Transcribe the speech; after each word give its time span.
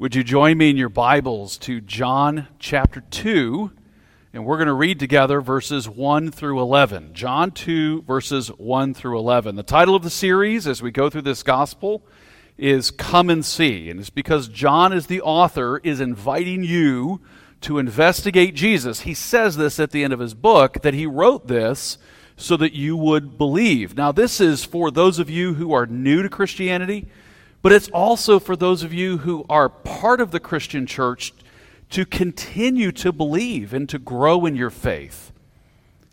Would 0.00 0.14
you 0.14 0.24
join 0.24 0.56
me 0.56 0.70
in 0.70 0.78
your 0.78 0.88
Bibles 0.88 1.58
to 1.58 1.82
John 1.82 2.48
chapter 2.58 3.02
2? 3.02 3.70
And 4.32 4.46
we're 4.46 4.56
going 4.56 4.66
to 4.66 4.72
read 4.72 4.98
together 4.98 5.42
verses 5.42 5.90
1 5.90 6.30
through 6.30 6.58
11. 6.58 7.12
John 7.12 7.50
2, 7.50 8.04
verses 8.04 8.48
1 8.48 8.94
through 8.94 9.18
11. 9.18 9.56
The 9.56 9.62
title 9.62 9.94
of 9.94 10.02
the 10.02 10.08
series 10.08 10.66
as 10.66 10.80
we 10.80 10.90
go 10.90 11.10
through 11.10 11.20
this 11.20 11.42
gospel 11.42 12.02
is 12.56 12.90
Come 12.90 13.28
and 13.28 13.44
See. 13.44 13.90
And 13.90 14.00
it's 14.00 14.08
because 14.08 14.48
John, 14.48 14.94
as 14.94 15.06
the 15.06 15.20
author, 15.20 15.82
is 15.84 16.00
inviting 16.00 16.64
you 16.64 17.20
to 17.60 17.76
investigate 17.76 18.54
Jesus. 18.54 19.00
He 19.00 19.12
says 19.12 19.58
this 19.58 19.78
at 19.78 19.90
the 19.90 20.02
end 20.02 20.14
of 20.14 20.20
his 20.20 20.32
book 20.32 20.80
that 20.80 20.94
he 20.94 21.04
wrote 21.04 21.46
this 21.46 21.98
so 22.38 22.56
that 22.56 22.72
you 22.72 22.96
would 22.96 23.36
believe. 23.36 23.98
Now, 23.98 24.12
this 24.12 24.40
is 24.40 24.64
for 24.64 24.90
those 24.90 25.18
of 25.18 25.28
you 25.28 25.52
who 25.52 25.74
are 25.74 25.84
new 25.84 26.22
to 26.22 26.30
Christianity, 26.30 27.06
but 27.62 27.72
it's 27.72 27.88
also 27.88 28.38
for 28.38 28.56
those 28.56 28.82
of 28.82 28.94
you 28.94 29.18
who 29.18 29.44
are 29.48 29.68
part 29.68 30.20
of 30.20 30.30
the 30.30 30.40
Christian 30.40 30.86
church 30.86 31.34
to 31.90 32.06
continue 32.06 32.92
to 32.92 33.12
believe 33.12 33.74
and 33.74 33.88
to 33.88 33.98
grow 33.98 34.46
in 34.46 34.56
your 34.56 34.70
faith. 34.70 35.32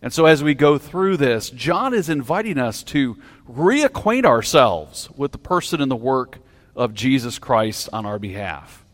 And 0.02 0.12
so, 0.14 0.26
as 0.26 0.44
we 0.44 0.54
go 0.54 0.78
through 0.78 1.18
this, 1.18 1.50
John 1.50 1.94
is 1.94 2.10
inviting 2.10 2.60
us 2.60 2.84
to 2.84 3.18
reacquaint 3.50 4.26
ourselves 4.26 5.10
with 5.16 5.32
the 5.32 5.40
person 5.40 5.82
and 5.82 5.90
the 5.90 5.96
work 5.96 6.38
of 6.76 6.94
Jesus 6.94 7.40
Christ 7.40 7.90
on 7.92 8.06
our 8.06 8.20
behalf. 8.20 8.86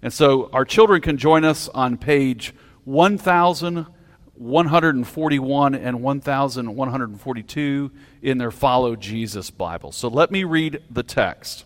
And 0.00 0.10
so, 0.12 0.48
our 0.52 0.64
children 0.64 1.02
can 1.02 1.18
join 1.18 1.44
us 1.44 1.68
on 1.68 1.98
page 1.98 2.54
1141 2.84 5.74
and 5.74 6.02
1142 6.02 7.90
in 8.22 8.38
their 8.38 8.50
Follow 8.50 8.96
Jesus 8.96 9.50
Bible. 9.50 9.92
So, 9.92 10.08
let 10.08 10.30
me 10.30 10.44
read 10.44 10.82
the 10.90 11.02
text. 11.02 11.65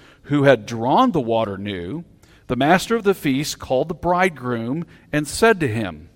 who 0.23 0.43
had 0.43 0.65
drawn 0.65 1.11
the 1.11 1.21
water 1.21 1.57
knew, 1.57 2.03
the 2.47 2.55
master 2.55 2.95
of 2.95 3.03
the 3.03 3.13
feast 3.13 3.59
called 3.59 3.87
the 3.87 3.93
bridegroom 3.93 4.85
and 5.11 5.27
said 5.27 5.59
to 5.59 5.67
him, 5.67 6.09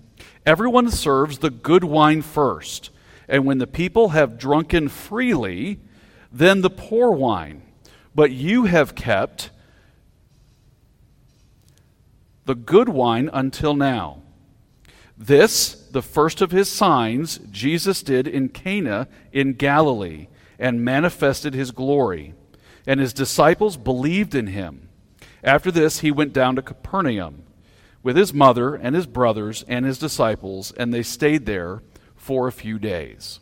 Everyone 0.44 0.90
serves 0.90 1.38
the 1.38 1.50
good 1.50 1.82
wine 1.82 2.22
first, 2.22 2.90
and 3.28 3.44
when 3.44 3.58
the 3.58 3.66
people 3.66 4.10
have 4.10 4.38
drunken 4.38 4.88
freely, 4.88 5.80
then 6.30 6.60
the 6.60 6.70
poor 6.70 7.10
wine. 7.10 7.62
But 8.14 8.30
you 8.30 8.64
have 8.64 8.94
kept 8.94 9.50
the 12.44 12.54
good 12.54 12.88
wine 12.88 13.28
until 13.32 13.74
now. 13.74 14.22
This, 15.18 15.74
the 15.90 16.02
first 16.02 16.40
of 16.40 16.50
his 16.50 16.70
signs, 16.70 17.38
Jesus 17.50 18.02
did 18.02 18.28
in 18.28 18.50
Cana 18.50 19.08
in 19.32 19.54
Galilee, 19.54 20.28
and 20.58 20.84
manifested 20.84 21.54
his 21.54 21.70
glory 21.70 22.34
and 22.86 23.00
his 23.00 23.12
disciples 23.12 23.76
believed 23.76 24.34
in 24.34 24.48
him. 24.48 24.88
After 25.42 25.70
this, 25.70 26.00
he 26.00 26.10
went 26.10 26.32
down 26.32 26.56
to 26.56 26.62
Capernaum 26.62 27.42
with 28.02 28.16
his 28.16 28.32
mother 28.32 28.74
and 28.74 28.94
his 28.94 29.06
brothers 29.06 29.64
and 29.66 29.84
his 29.84 29.98
disciples, 29.98 30.72
and 30.72 30.92
they 30.94 31.02
stayed 31.02 31.46
there 31.46 31.82
for 32.16 32.46
a 32.46 32.52
few 32.52 32.78
days. 32.78 33.40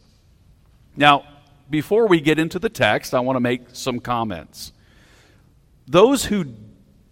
Now, 0.97 1.25
before 1.69 2.06
we 2.06 2.21
get 2.21 2.38
into 2.38 2.59
the 2.59 2.69
text, 2.69 3.15
I 3.15 3.21
want 3.21 3.37
to 3.37 3.41
make 3.41 3.62
some 3.72 4.00
comments. 4.00 4.72
Those 5.87 6.26
who 6.26 6.47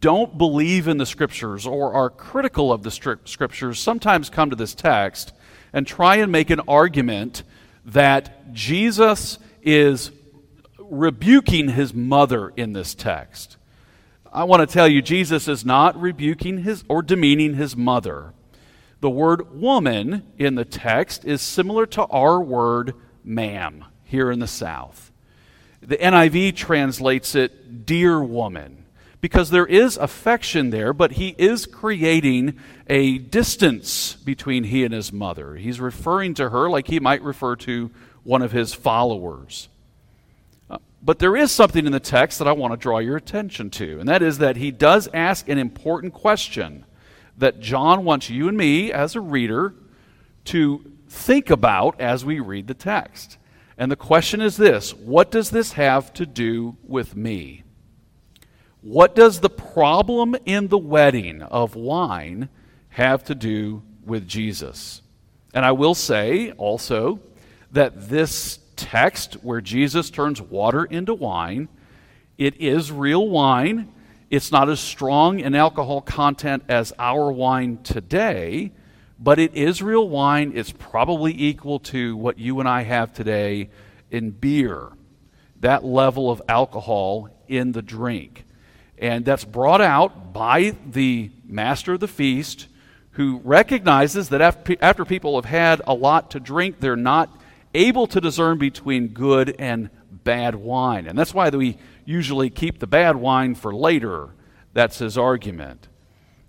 don't 0.00 0.36
believe 0.36 0.88
in 0.88 0.98
the 0.98 1.06
scriptures 1.06 1.66
or 1.66 1.92
are 1.94 2.10
critical 2.10 2.72
of 2.72 2.82
the 2.82 2.90
scriptures 2.90 3.78
sometimes 3.78 4.28
come 4.28 4.50
to 4.50 4.56
this 4.56 4.74
text 4.74 5.32
and 5.72 5.86
try 5.86 6.16
and 6.16 6.32
make 6.32 6.50
an 6.50 6.60
argument 6.66 7.44
that 7.84 8.52
Jesus 8.52 9.38
is 9.62 10.10
rebuking 10.92 11.70
his 11.70 11.94
mother 11.94 12.52
in 12.54 12.74
this 12.74 12.94
text. 12.94 13.56
I 14.30 14.44
want 14.44 14.60
to 14.68 14.72
tell 14.72 14.86
you, 14.86 15.00
Jesus 15.00 15.48
is 15.48 15.64
not 15.64 15.98
rebuking 16.00 16.58
his 16.58 16.84
or 16.86 17.02
demeaning 17.02 17.54
his 17.54 17.74
mother. 17.74 18.34
The 19.00 19.10
word 19.10 19.58
woman 19.58 20.22
in 20.38 20.54
the 20.54 20.66
text 20.66 21.24
is 21.24 21.40
similar 21.40 21.86
to 21.86 22.02
our 22.04 22.40
word 22.40 22.94
ma'am 23.24 23.86
here 24.04 24.30
in 24.30 24.38
the 24.38 24.46
South. 24.46 25.10
The 25.80 25.96
NIV 25.96 26.54
translates 26.56 27.34
it 27.34 27.86
dear 27.86 28.22
woman 28.22 28.84
because 29.22 29.48
there 29.48 29.66
is 29.66 29.96
affection 29.96 30.70
there, 30.70 30.92
but 30.92 31.12
he 31.12 31.34
is 31.38 31.64
creating 31.64 32.58
a 32.86 33.16
distance 33.16 34.14
between 34.14 34.64
he 34.64 34.84
and 34.84 34.92
his 34.92 35.10
mother. 35.10 35.56
He's 35.56 35.80
referring 35.80 36.34
to 36.34 36.50
her 36.50 36.68
like 36.68 36.86
he 36.86 37.00
might 37.00 37.22
refer 37.22 37.56
to 37.56 37.90
one 38.24 38.42
of 38.42 38.52
his 38.52 38.74
followers. 38.74 39.68
But 41.02 41.18
there 41.18 41.36
is 41.36 41.50
something 41.50 41.84
in 41.84 41.92
the 41.92 42.00
text 42.00 42.38
that 42.38 42.46
I 42.46 42.52
want 42.52 42.72
to 42.72 42.76
draw 42.76 42.98
your 42.98 43.16
attention 43.16 43.70
to, 43.70 43.98
and 43.98 44.08
that 44.08 44.22
is 44.22 44.38
that 44.38 44.56
he 44.56 44.70
does 44.70 45.08
ask 45.12 45.48
an 45.48 45.58
important 45.58 46.14
question 46.14 46.84
that 47.38 47.58
John 47.58 48.04
wants 48.04 48.30
you 48.30 48.46
and 48.46 48.56
me, 48.56 48.92
as 48.92 49.16
a 49.16 49.20
reader, 49.20 49.74
to 50.46 50.92
think 51.08 51.50
about 51.50 52.00
as 52.00 52.24
we 52.24 52.38
read 52.38 52.68
the 52.68 52.74
text. 52.74 53.36
And 53.76 53.90
the 53.90 53.96
question 53.96 54.40
is 54.40 54.56
this 54.56 54.94
What 54.94 55.30
does 55.30 55.50
this 55.50 55.72
have 55.72 56.12
to 56.14 56.26
do 56.26 56.76
with 56.84 57.16
me? 57.16 57.64
What 58.80 59.14
does 59.14 59.40
the 59.40 59.50
problem 59.50 60.36
in 60.44 60.68
the 60.68 60.78
wedding 60.78 61.42
of 61.42 61.74
wine 61.74 62.48
have 62.90 63.24
to 63.24 63.34
do 63.34 63.82
with 64.04 64.28
Jesus? 64.28 65.02
And 65.54 65.64
I 65.64 65.72
will 65.72 65.94
say 65.94 66.52
also 66.52 67.20
that 67.70 68.08
this 68.08 68.58
text 68.76 69.34
where 69.42 69.60
Jesus 69.60 70.10
turns 70.10 70.40
water 70.40 70.84
into 70.84 71.14
wine. 71.14 71.68
It 72.38 72.60
is 72.60 72.90
real 72.90 73.28
wine. 73.28 73.92
It's 74.30 74.50
not 74.50 74.68
as 74.68 74.80
strong 74.80 75.40
in 75.40 75.54
alcohol 75.54 76.00
content 76.00 76.64
as 76.68 76.92
our 76.98 77.30
wine 77.30 77.78
today, 77.82 78.72
but 79.18 79.38
it 79.38 79.54
is 79.54 79.82
real 79.82 80.08
wine. 80.08 80.52
It's 80.54 80.72
probably 80.72 81.34
equal 81.40 81.78
to 81.80 82.16
what 82.16 82.38
you 82.38 82.58
and 82.60 82.68
I 82.68 82.82
have 82.82 83.12
today 83.12 83.70
in 84.10 84.30
beer, 84.30 84.88
that 85.60 85.84
level 85.84 86.30
of 86.30 86.40
alcohol 86.48 87.28
in 87.48 87.72
the 87.72 87.82
drink. 87.82 88.44
And 88.98 89.24
that's 89.24 89.44
brought 89.44 89.80
out 89.80 90.32
by 90.32 90.76
the 90.86 91.30
master 91.44 91.94
of 91.94 92.00
the 92.00 92.08
feast 92.08 92.68
who 93.12 93.40
recognizes 93.44 94.30
that 94.30 94.40
after, 94.40 95.04
people 95.04 95.34
have 95.36 95.44
had 95.44 95.82
a 95.86 95.92
lot 95.92 96.30
to 96.30 96.40
drink, 96.40 96.80
they're 96.80 96.96
not 96.96 97.28
able 97.74 98.06
to 98.08 98.20
discern 98.20 98.58
between 98.58 99.08
good 99.08 99.54
and 99.58 99.90
bad 100.10 100.54
wine. 100.54 101.06
And 101.06 101.18
that's 101.18 101.34
why 101.34 101.48
we 101.50 101.78
usually 102.04 102.50
keep 102.50 102.78
the 102.78 102.86
bad 102.86 103.16
wine 103.16 103.54
for 103.54 103.74
later. 103.74 104.30
That's 104.72 104.98
his 104.98 105.18
argument. 105.18 105.88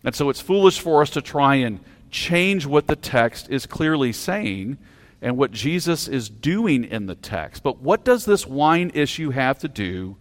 And 0.03 0.15
so 0.15 0.29
it's 0.29 0.41
foolish 0.41 0.79
for 0.79 1.01
us 1.01 1.09
to 1.11 1.21
try 1.21 1.55
and 1.55 1.79
change 2.11 2.65
what 2.65 2.87
the 2.87 2.95
text 2.95 3.49
is 3.49 3.65
clearly 3.65 4.11
saying 4.13 4.77
and 5.21 5.37
what 5.37 5.51
Jesus 5.51 6.07
is 6.07 6.29
doing 6.29 6.83
in 6.83 7.05
the 7.05 7.15
text. 7.15 7.63
But 7.63 7.79
what 7.79 8.03
does 8.03 8.25
this 8.25 8.45
wine 8.45 8.91
issue 8.93 9.29
have 9.31 9.57
to 9.59 9.67
do 9.67 10.17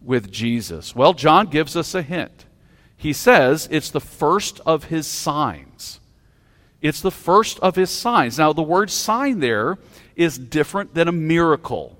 with 0.00 0.30
Jesus? 0.30 0.96
Well, 0.96 1.12
John 1.12 1.48
gives 1.48 1.76
us 1.76 1.94
a 1.94 2.02
hint. 2.02 2.46
He 2.96 3.12
says 3.12 3.68
it's 3.70 3.90
the 3.90 4.00
first 4.00 4.60
of 4.64 4.84
his 4.84 5.06
signs. 5.06 6.00
It's 6.80 7.00
the 7.00 7.10
first 7.10 7.58
of 7.60 7.76
his 7.76 7.90
signs. 7.90 8.38
Now, 8.38 8.52
the 8.52 8.62
word 8.62 8.90
sign 8.90 9.40
there 9.40 9.78
is 10.16 10.38
different 10.38 10.94
than 10.94 11.06
a 11.06 11.12
miracle. 11.12 11.96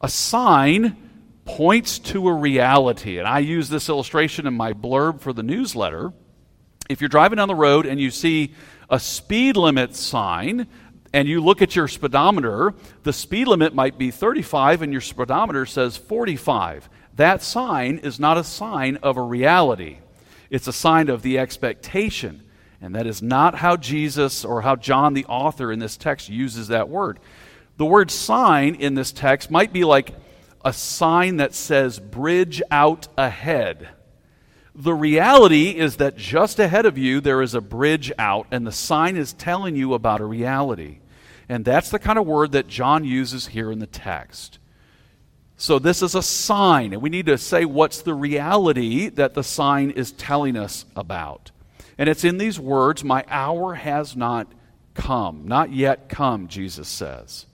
A 0.00 0.08
sign 0.08 0.96
points 1.44 1.98
to 1.98 2.28
a 2.28 2.32
reality. 2.32 3.18
And 3.18 3.26
I 3.26 3.40
use 3.40 3.68
this 3.68 3.88
illustration 3.88 4.46
in 4.46 4.54
my 4.54 4.72
blurb 4.72 5.20
for 5.20 5.32
the 5.32 5.42
newsletter. 5.42 6.12
If 6.88 7.00
you're 7.00 7.08
driving 7.08 7.36
down 7.36 7.48
the 7.48 7.54
road 7.54 7.84
and 7.84 8.00
you 8.00 8.10
see 8.10 8.54
a 8.88 9.00
speed 9.00 9.56
limit 9.56 9.94
sign, 9.94 10.68
and 11.12 11.28
you 11.28 11.40
look 11.40 11.60
at 11.60 11.76
your 11.76 11.88
speedometer, 11.88 12.74
the 13.02 13.12
speed 13.12 13.46
limit 13.46 13.74
might 13.74 13.98
be 13.98 14.10
35 14.10 14.82
and 14.82 14.92
your 14.92 15.02
speedometer 15.02 15.66
says 15.66 15.96
45. 15.96 16.88
That 17.16 17.42
sign 17.42 17.98
is 17.98 18.18
not 18.18 18.38
a 18.38 18.44
sign 18.44 18.96
of 18.96 19.16
a 19.16 19.22
reality, 19.22 19.98
it's 20.50 20.66
a 20.66 20.72
sign 20.72 21.08
of 21.08 21.22
the 21.22 21.38
expectation. 21.38 22.42
And 22.82 22.96
that 22.96 23.06
is 23.06 23.22
not 23.22 23.54
how 23.54 23.76
Jesus 23.76 24.44
or 24.44 24.62
how 24.62 24.74
John, 24.74 25.14
the 25.14 25.24
author 25.26 25.70
in 25.70 25.78
this 25.78 25.96
text, 25.96 26.28
uses 26.28 26.68
that 26.68 26.88
word. 26.88 27.20
The 27.76 27.86
word 27.86 28.10
sign 28.10 28.74
in 28.74 28.94
this 28.94 29.12
text 29.12 29.52
might 29.52 29.72
be 29.72 29.84
like 29.84 30.14
a 30.64 30.72
sign 30.72 31.36
that 31.36 31.54
says 31.54 32.00
bridge 32.00 32.60
out 32.72 33.06
ahead. 33.16 33.88
The 34.74 34.94
reality 34.94 35.70
is 35.78 35.96
that 35.96 36.16
just 36.16 36.58
ahead 36.58 36.84
of 36.84 36.98
you 36.98 37.20
there 37.20 37.40
is 37.40 37.54
a 37.54 37.60
bridge 37.60 38.10
out, 38.18 38.48
and 38.50 38.66
the 38.66 38.72
sign 38.72 39.16
is 39.16 39.32
telling 39.32 39.76
you 39.76 39.94
about 39.94 40.20
a 40.20 40.24
reality. 40.24 40.98
And 41.48 41.64
that's 41.64 41.90
the 41.90 41.98
kind 42.00 42.18
of 42.18 42.26
word 42.26 42.52
that 42.52 42.66
John 42.66 43.04
uses 43.04 43.48
here 43.48 43.70
in 43.70 43.78
the 43.78 43.86
text. 43.86 44.58
So, 45.56 45.78
this 45.78 46.02
is 46.02 46.16
a 46.16 46.22
sign, 46.22 46.92
and 46.92 47.00
we 47.00 47.10
need 47.10 47.26
to 47.26 47.38
say 47.38 47.64
what's 47.64 48.02
the 48.02 48.14
reality 48.14 49.08
that 49.10 49.34
the 49.34 49.44
sign 49.44 49.92
is 49.92 50.10
telling 50.10 50.56
us 50.56 50.84
about. 50.96 51.51
And 52.02 52.08
it's 52.08 52.24
in 52.24 52.36
these 52.36 52.58
words, 52.58 53.04
My 53.04 53.24
hour 53.28 53.74
has 53.74 54.16
not 54.16 54.50
come. 54.92 55.46
Not 55.46 55.72
yet 55.72 56.08
come, 56.08 56.48
Jesus 56.48 56.88
says. 56.88 57.46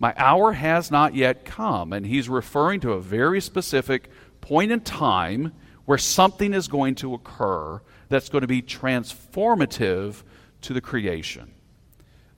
My 0.00 0.12
hour 0.16 0.50
has 0.50 0.90
not 0.90 1.14
yet 1.14 1.44
come. 1.44 1.92
And 1.92 2.04
he's 2.04 2.28
referring 2.28 2.80
to 2.80 2.94
a 2.94 3.00
very 3.00 3.40
specific 3.40 4.10
point 4.40 4.72
in 4.72 4.80
time 4.80 5.52
where 5.84 5.96
something 5.96 6.54
is 6.54 6.66
going 6.66 6.96
to 6.96 7.14
occur 7.14 7.80
that's 8.08 8.28
going 8.28 8.42
to 8.42 8.48
be 8.48 8.62
transformative 8.62 10.24
to 10.62 10.72
the 10.72 10.80
creation. 10.80 11.52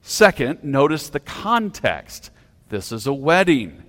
Second, 0.03 0.63
notice 0.63 1.09
the 1.09 1.19
context. 1.19 2.29
This 2.69 2.91
is 2.91 3.07
a 3.07 3.13
wedding. 3.13 3.81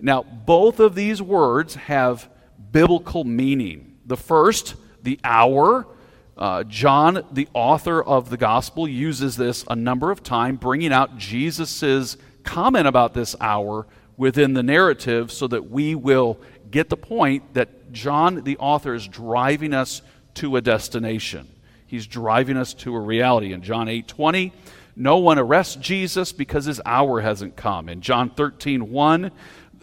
Now, 0.00 0.24
both 0.24 0.80
of 0.80 0.96
these 0.96 1.22
words 1.22 1.76
have 1.76 2.28
biblical 2.72 3.22
meaning. 3.22 3.98
The 4.04 4.16
first, 4.16 4.74
the 5.04 5.20
hour, 5.22 5.86
uh, 6.36 6.64
John, 6.64 7.24
the 7.30 7.48
author 7.54 8.02
of 8.02 8.30
the 8.30 8.36
gospel, 8.36 8.88
uses 8.88 9.36
this 9.36 9.64
a 9.68 9.76
number 9.76 10.10
of 10.10 10.22
times, 10.22 10.58
bringing 10.58 10.92
out 10.92 11.16
Jesus' 11.16 12.16
comment 12.42 12.86
about 12.86 13.14
this 13.14 13.36
hour 13.40 13.86
within 14.16 14.54
the 14.54 14.62
narrative 14.62 15.32
so 15.32 15.46
that 15.48 15.70
we 15.70 15.94
will 15.94 16.38
get 16.70 16.88
the 16.88 16.96
point 16.96 17.54
that 17.54 17.92
John, 17.92 18.42
the 18.42 18.56
author, 18.58 18.94
is 18.94 19.06
driving 19.06 19.72
us 19.72 20.02
to 20.34 20.56
a 20.56 20.60
destination. 20.60 21.48
He's 21.86 22.06
driving 22.06 22.56
us 22.56 22.74
to 22.74 22.94
a 22.94 23.00
reality. 23.00 23.52
In 23.52 23.62
John 23.62 23.88
8 23.88 24.08
20, 24.08 24.52
no 24.96 25.18
one 25.18 25.38
arrests 25.38 25.76
Jesus 25.76 26.32
because 26.32 26.64
his 26.64 26.80
hour 26.84 27.20
hasn't 27.20 27.56
come. 27.56 27.88
In 27.88 28.00
John 28.00 28.30
13 28.30 28.90
1, 28.90 29.30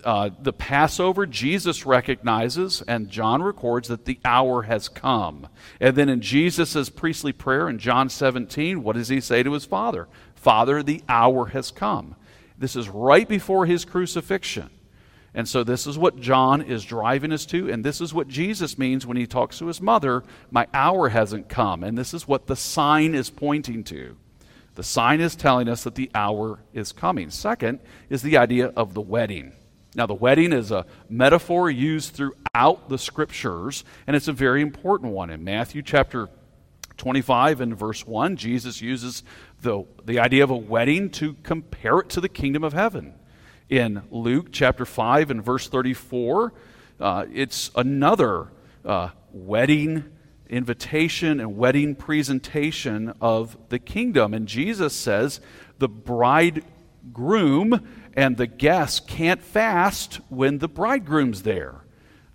uh, 0.04 0.30
the 0.40 0.54
Passover, 0.54 1.26
Jesus 1.26 1.86
recognizes, 1.86 2.82
and 2.84 3.10
John 3.10 3.42
records 3.42 3.88
that 3.88 4.06
the 4.06 4.20
hour 4.26 4.64
has 4.64 4.90
come. 4.90 5.48
And 5.80 5.96
then 5.96 6.10
in 6.10 6.22
Jesus' 6.22 6.90
priestly 6.90 7.34
prayer 7.34 7.70
in 7.70 7.80
John 7.80 8.10
17, 8.10 8.84
what 8.84 8.96
does 8.96 9.10
he 9.10 9.22
say 9.22 9.44
to 9.44 9.54
his 9.54 9.66
Father? 9.66 10.08
Father, 10.36 10.84
the 10.84 11.04
hour 11.08 11.48
has 11.48 11.72
come. 11.72 12.16
This 12.58 12.76
is 12.76 12.90
right 12.90 13.28
before 13.28 13.66
his 13.66 13.86
crucifixion. 13.86 14.70
And 15.34 15.48
so, 15.48 15.64
this 15.64 15.88
is 15.88 15.98
what 15.98 16.20
John 16.20 16.62
is 16.62 16.84
driving 16.84 17.32
us 17.32 17.46
to, 17.48 17.72
and 17.72 17.86
this 17.86 18.02
is 18.02 18.14
what 18.14 18.28
Jesus 18.28 18.78
means 18.78 19.08
when 19.08 19.16
he 19.16 19.26
talks 19.26 19.60
to 19.60 19.68
his 19.68 19.82
mother 19.82 20.24
My 20.50 20.68
hour 20.74 21.08
hasn't 21.08 21.48
come. 21.48 21.84
And 21.84 21.98
this 21.98 22.14
is 22.14 22.28
what 22.28 22.48
the 22.48 22.56
sign 22.56 23.16
is 23.16 23.30
pointing 23.30 23.86
to. 23.86 24.18
The 24.76 24.84
sign 24.84 25.22
is 25.22 25.36
telling 25.36 25.70
us 25.70 25.84
that 25.84 25.96
the 25.96 26.12
hour 26.14 26.60
is 26.74 26.92
coming. 26.92 27.30
Second 27.30 27.80
is 28.10 28.22
the 28.22 28.38
idea 28.38 28.68
of 28.68 28.94
the 28.94 29.02
wedding. 29.02 29.54
Now, 29.94 30.06
the 30.06 30.14
wedding 30.14 30.54
is 30.54 30.72
a 30.72 30.86
metaphor 31.10 31.70
used 31.70 32.14
throughout 32.14 32.88
the 32.88 32.98
scriptures, 32.98 33.84
and 34.08 34.16
it's 34.16 34.30
a 34.30 34.34
very 34.34 34.62
important 34.62 35.12
one. 35.12 35.30
In 35.30 35.44
Matthew 35.44 35.82
chapter 35.82 36.30
25 36.96 37.60
and 37.62 37.78
verse 37.78 38.08
1, 38.08 38.38
Jesus 38.38 38.80
uses 38.82 39.24
the, 39.62 39.84
the 40.06 40.20
idea 40.20 40.44
of 40.44 40.50
a 40.50 40.56
wedding 40.56 41.10
to 41.10 41.34
compare 41.44 42.00
it 42.00 42.10
to 42.10 42.22
the 42.22 42.30
kingdom 42.30 42.64
of 42.64 42.74
heaven. 42.74 43.14
In 43.70 44.04
Luke 44.12 44.48
chapter 44.52 44.86
5 44.86 45.32
and 45.32 45.44
verse 45.44 45.68
34, 45.68 46.54
uh, 47.00 47.26
it's 47.34 47.72
another 47.76 48.48
uh, 48.86 49.10
wedding 49.34 50.06
invitation 50.50 51.40
and 51.40 51.58
wedding 51.58 51.96
presentation 51.96 53.14
of 53.20 53.58
the 53.70 53.80
kingdom. 53.80 54.34
And 54.34 54.48
Jesus 54.48 54.94
says 54.94 55.42
the 55.80 55.90
bridegroom 55.90 56.64
and 58.16 58.38
the 58.38 58.48
guests 58.48 59.00
can't 59.00 59.42
fast 59.42 60.16
when 60.30 60.58
the 60.58 60.68
bridegroom's 60.68 61.44
there. 61.44 61.82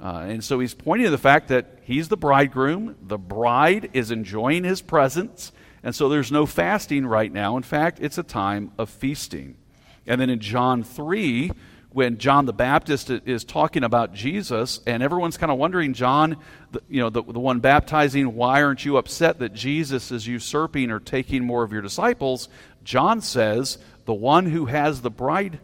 Uh, 0.00 0.26
and 0.28 0.44
so 0.44 0.60
he's 0.60 0.74
pointing 0.74 1.06
to 1.06 1.10
the 1.10 1.18
fact 1.18 1.48
that 1.48 1.78
he's 1.82 2.08
the 2.08 2.16
bridegroom, 2.16 2.96
the 3.02 3.18
bride 3.18 3.90
is 3.92 4.10
enjoying 4.10 4.64
his 4.64 4.82
presence, 4.82 5.52
and 5.82 5.94
so 5.94 6.08
there's 6.08 6.32
no 6.32 6.46
fasting 6.46 7.06
right 7.06 7.32
now. 7.32 7.56
In 7.56 7.62
fact, 7.62 7.98
it's 8.00 8.18
a 8.18 8.22
time 8.22 8.72
of 8.76 8.90
feasting. 8.90 9.56
And 10.06 10.20
then 10.20 10.30
in 10.30 10.40
John 10.40 10.82
3, 10.82 11.50
when 11.90 12.18
John 12.18 12.44
the 12.44 12.52
Baptist 12.52 13.08
is 13.08 13.42
talking 13.42 13.82
about 13.82 14.12
Jesus, 14.12 14.80
and 14.86 15.02
everyone's 15.02 15.38
kind 15.38 15.50
of 15.50 15.56
wondering, 15.58 15.94
John, 15.94 16.36
the, 16.72 16.82
you 16.90 17.00
know, 17.00 17.08
the, 17.08 17.22
the 17.22 17.40
one 17.40 17.60
baptizing, 17.60 18.34
why 18.34 18.62
aren't 18.62 18.84
you 18.84 18.98
upset 18.98 19.38
that 19.38 19.54
Jesus 19.54 20.12
is 20.12 20.26
usurping 20.26 20.90
or 20.90 21.00
taking 21.00 21.42
more 21.42 21.62
of 21.62 21.72
your 21.72 21.80
disciples? 21.80 22.50
John 22.84 23.22
says, 23.22 23.78
the 24.06 24.14
one 24.14 24.46
who 24.46 24.66
has 24.66 25.02
the 25.02 25.10
bride 25.10 25.60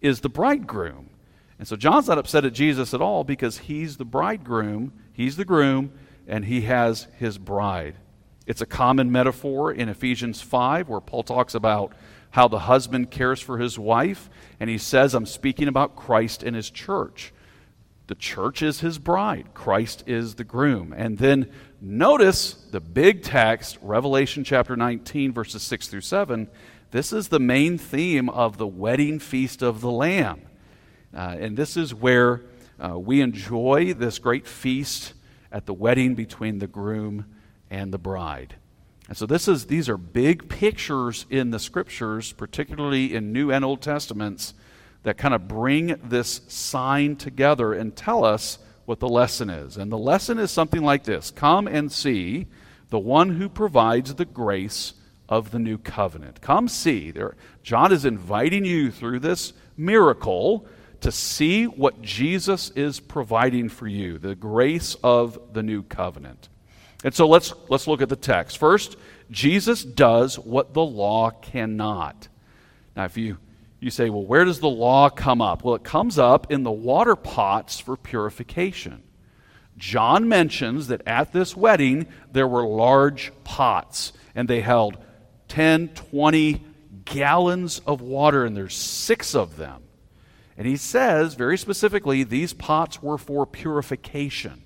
is 0.00 0.20
the 0.20 0.28
bridegroom. 0.28 1.10
And 1.58 1.68
so 1.68 1.76
John's 1.76 2.08
not 2.08 2.18
upset 2.18 2.44
at 2.44 2.52
Jesus 2.52 2.92
at 2.92 3.00
all 3.00 3.22
because 3.22 3.58
he's 3.58 3.96
the 3.96 4.04
bridegroom, 4.04 4.92
he's 5.12 5.36
the 5.36 5.44
groom, 5.44 5.92
and 6.26 6.44
he 6.44 6.62
has 6.62 7.06
his 7.18 7.38
bride. 7.38 7.94
It's 8.46 8.60
a 8.60 8.66
common 8.66 9.12
metaphor 9.12 9.72
in 9.72 9.88
Ephesians 9.88 10.40
5 10.40 10.88
where 10.88 11.00
Paul 11.00 11.22
talks 11.22 11.54
about 11.54 11.92
how 12.30 12.48
the 12.48 12.60
husband 12.60 13.10
cares 13.10 13.40
for 13.40 13.58
his 13.58 13.78
wife, 13.78 14.30
and 14.58 14.68
he 14.68 14.78
says, 14.78 15.14
I'm 15.14 15.26
speaking 15.26 15.68
about 15.68 15.94
Christ 15.94 16.42
and 16.42 16.56
his 16.56 16.70
church. 16.70 17.32
The 18.08 18.14
church 18.14 18.62
is 18.62 18.80
his 18.80 18.98
bride, 18.98 19.54
Christ 19.54 20.04
is 20.06 20.34
the 20.34 20.44
groom. 20.44 20.92
And 20.96 21.18
then 21.18 21.50
notice 21.80 22.54
the 22.70 22.80
big 22.80 23.22
text, 23.22 23.78
Revelation 23.80 24.44
chapter 24.44 24.76
19, 24.76 25.32
verses 25.32 25.62
6 25.62 25.88
through 25.88 26.00
7 26.00 26.48
this 26.92 27.12
is 27.12 27.28
the 27.28 27.40
main 27.40 27.78
theme 27.78 28.28
of 28.28 28.58
the 28.58 28.66
wedding 28.66 29.18
feast 29.18 29.62
of 29.62 29.80
the 29.80 29.90
Lamb. 29.90 30.42
Uh, 31.14 31.36
and 31.40 31.56
this 31.56 31.76
is 31.76 31.94
where 31.94 32.42
uh, 32.78 32.98
we 32.98 33.22
enjoy 33.22 33.94
this 33.94 34.18
great 34.18 34.46
feast 34.46 35.14
at 35.50 35.64
the 35.64 35.72
wedding 35.72 36.14
between 36.14 36.58
the 36.58 36.66
groom 36.66 37.24
and 37.70 37.94
the 37.94 37.98
bride. 37.98 38.56
And 39.08 39.16
so 39.16 39.24
this 39.24 39.48
is 39.48 39.66
these 39.66 39.88
are 39.88 39.96
big 39.96 40.50
pictures 40.50 41.24
in 41.30 41.50
the 41.50 41.58
scriptures, 41.58 42.32
particularly 42.32 43.14
in 43.14 43.32
New 43.32 43.50
and 43.50 43.64
Old 43.64 43.80
Testaments, 43.80 44.52
that 45.02 45.16
kind 45.16 45.34
of 45.34 45.48
bring 45.48 45.98
this 46.04 46.42
sign 46.48 47.16
together 47.16 47.72
and 47.72 47.96
tell 47.96 48.22
us 48.22 48.58
what 48.84 49.00
the 49.00 49.08
lesson 49.08 49.48
is. 49.48 49.78
And 49.78 49.90
the 49.90 49.98
lesson 49.98 50.38
is 50.38 50.50
something 50.50 50.82
like 50.82 51.04
this 51.04 51.30
Come 51.30 51.66
and 51.66 51.90
see 51.90 52.48
the 52.90 52.98
one 52.98 53.30
who 53.30 53.48
provides 53.48 54.14
the 54.14 54.26
grace 54.26 54.92
of 55.28 55.50
the 55.50 55.58
new 55.58 55.78
covenant. 55.78 56.40
Come 56.40 56.68
see. 56.68 57.10
There, 57.10 57.34
John 57.62 57.92
is 57.92 58.04
inviting 58.04 58.64
you 58.64 58.90
through 58.90 59.20
this 59.20 59.52
miracle 59.76 60.66
to 61.00 61.10
see 61.10 61.64
what 61.64 62.00
Jesus 62.00 62.70
is 62.70 63.00
providing 63.00 63.68
for 63.68 63.88
you, 63.88 64.18
the 64.18 64.34
grace 64.34 64.96
of 65.02 65.38
the 65.52 65.62
new 65.62 65.82
covenant. 65.82 66.48
And 67.04 67.12
so 67.12 67.28
let's, 67.28 67.52
let's 67.68 67.88
look 67.88 68.02
at 68.02 68.08
the 68.08 68.16
text. 68.16 68.58
First, 68.58 68.96
Jesus 69.30 69.82
does 69.82 70.38
what 70.38 70.74
the 70.74 70.84
law 70.84 71.30
cannot. 71.30 72.28
Now, 72.94 73.04
if 73.04 73.16
you, 73.16 73.38
you 73.80 73.90
say, 73.90 74.10
well, 74.10 74.24
where 74.24 74.44
does 74.44 74.60
the 74.60 74.68
law 74.68 75.08
come 75.08 75.40
up? 75.40 75.64
Well, 75.64 75.74
it 75.74 75.82
comes 75.82 76.18
up 76.18 76.52
in 76.52 76.62
the 76.62 76.70
water 76.70 77.16
pots 77.16 77.80
for 77.80 77.96
purification. 77.96 79.02
John 79.76 80.28
mentions 80.28 80.88
that 80.88 81.02
at 81.06 81.32
this 81.32 81.56
wedding 81.56 82.06
there 82.30 82.46
were 82.46 82.64
large 82.64 83.32
pots, 83.42 84.12
and 84.34 84.46
they 84.46 84.60
held 84.60 84.98
10, 85.52 85.88
20 85.88 86.64
gallons 87.04 87.80
of 87.80 88.00
water, 88.00 88.46
and 88.46 88.56
there's 88.56 88.74
six 88.74 89.34
of 89.34 89.58
them. 89.58 89.82
And 90.56 90.66
he 90.66 90.78
says 90.78 91.34
very 91.34 91.58
specifically, 91.58 92.24
these 92.24 92.54
pots 92.54 93.02
were 93.02 93.18
for 93.18 93.44
purification. 93.44 94.62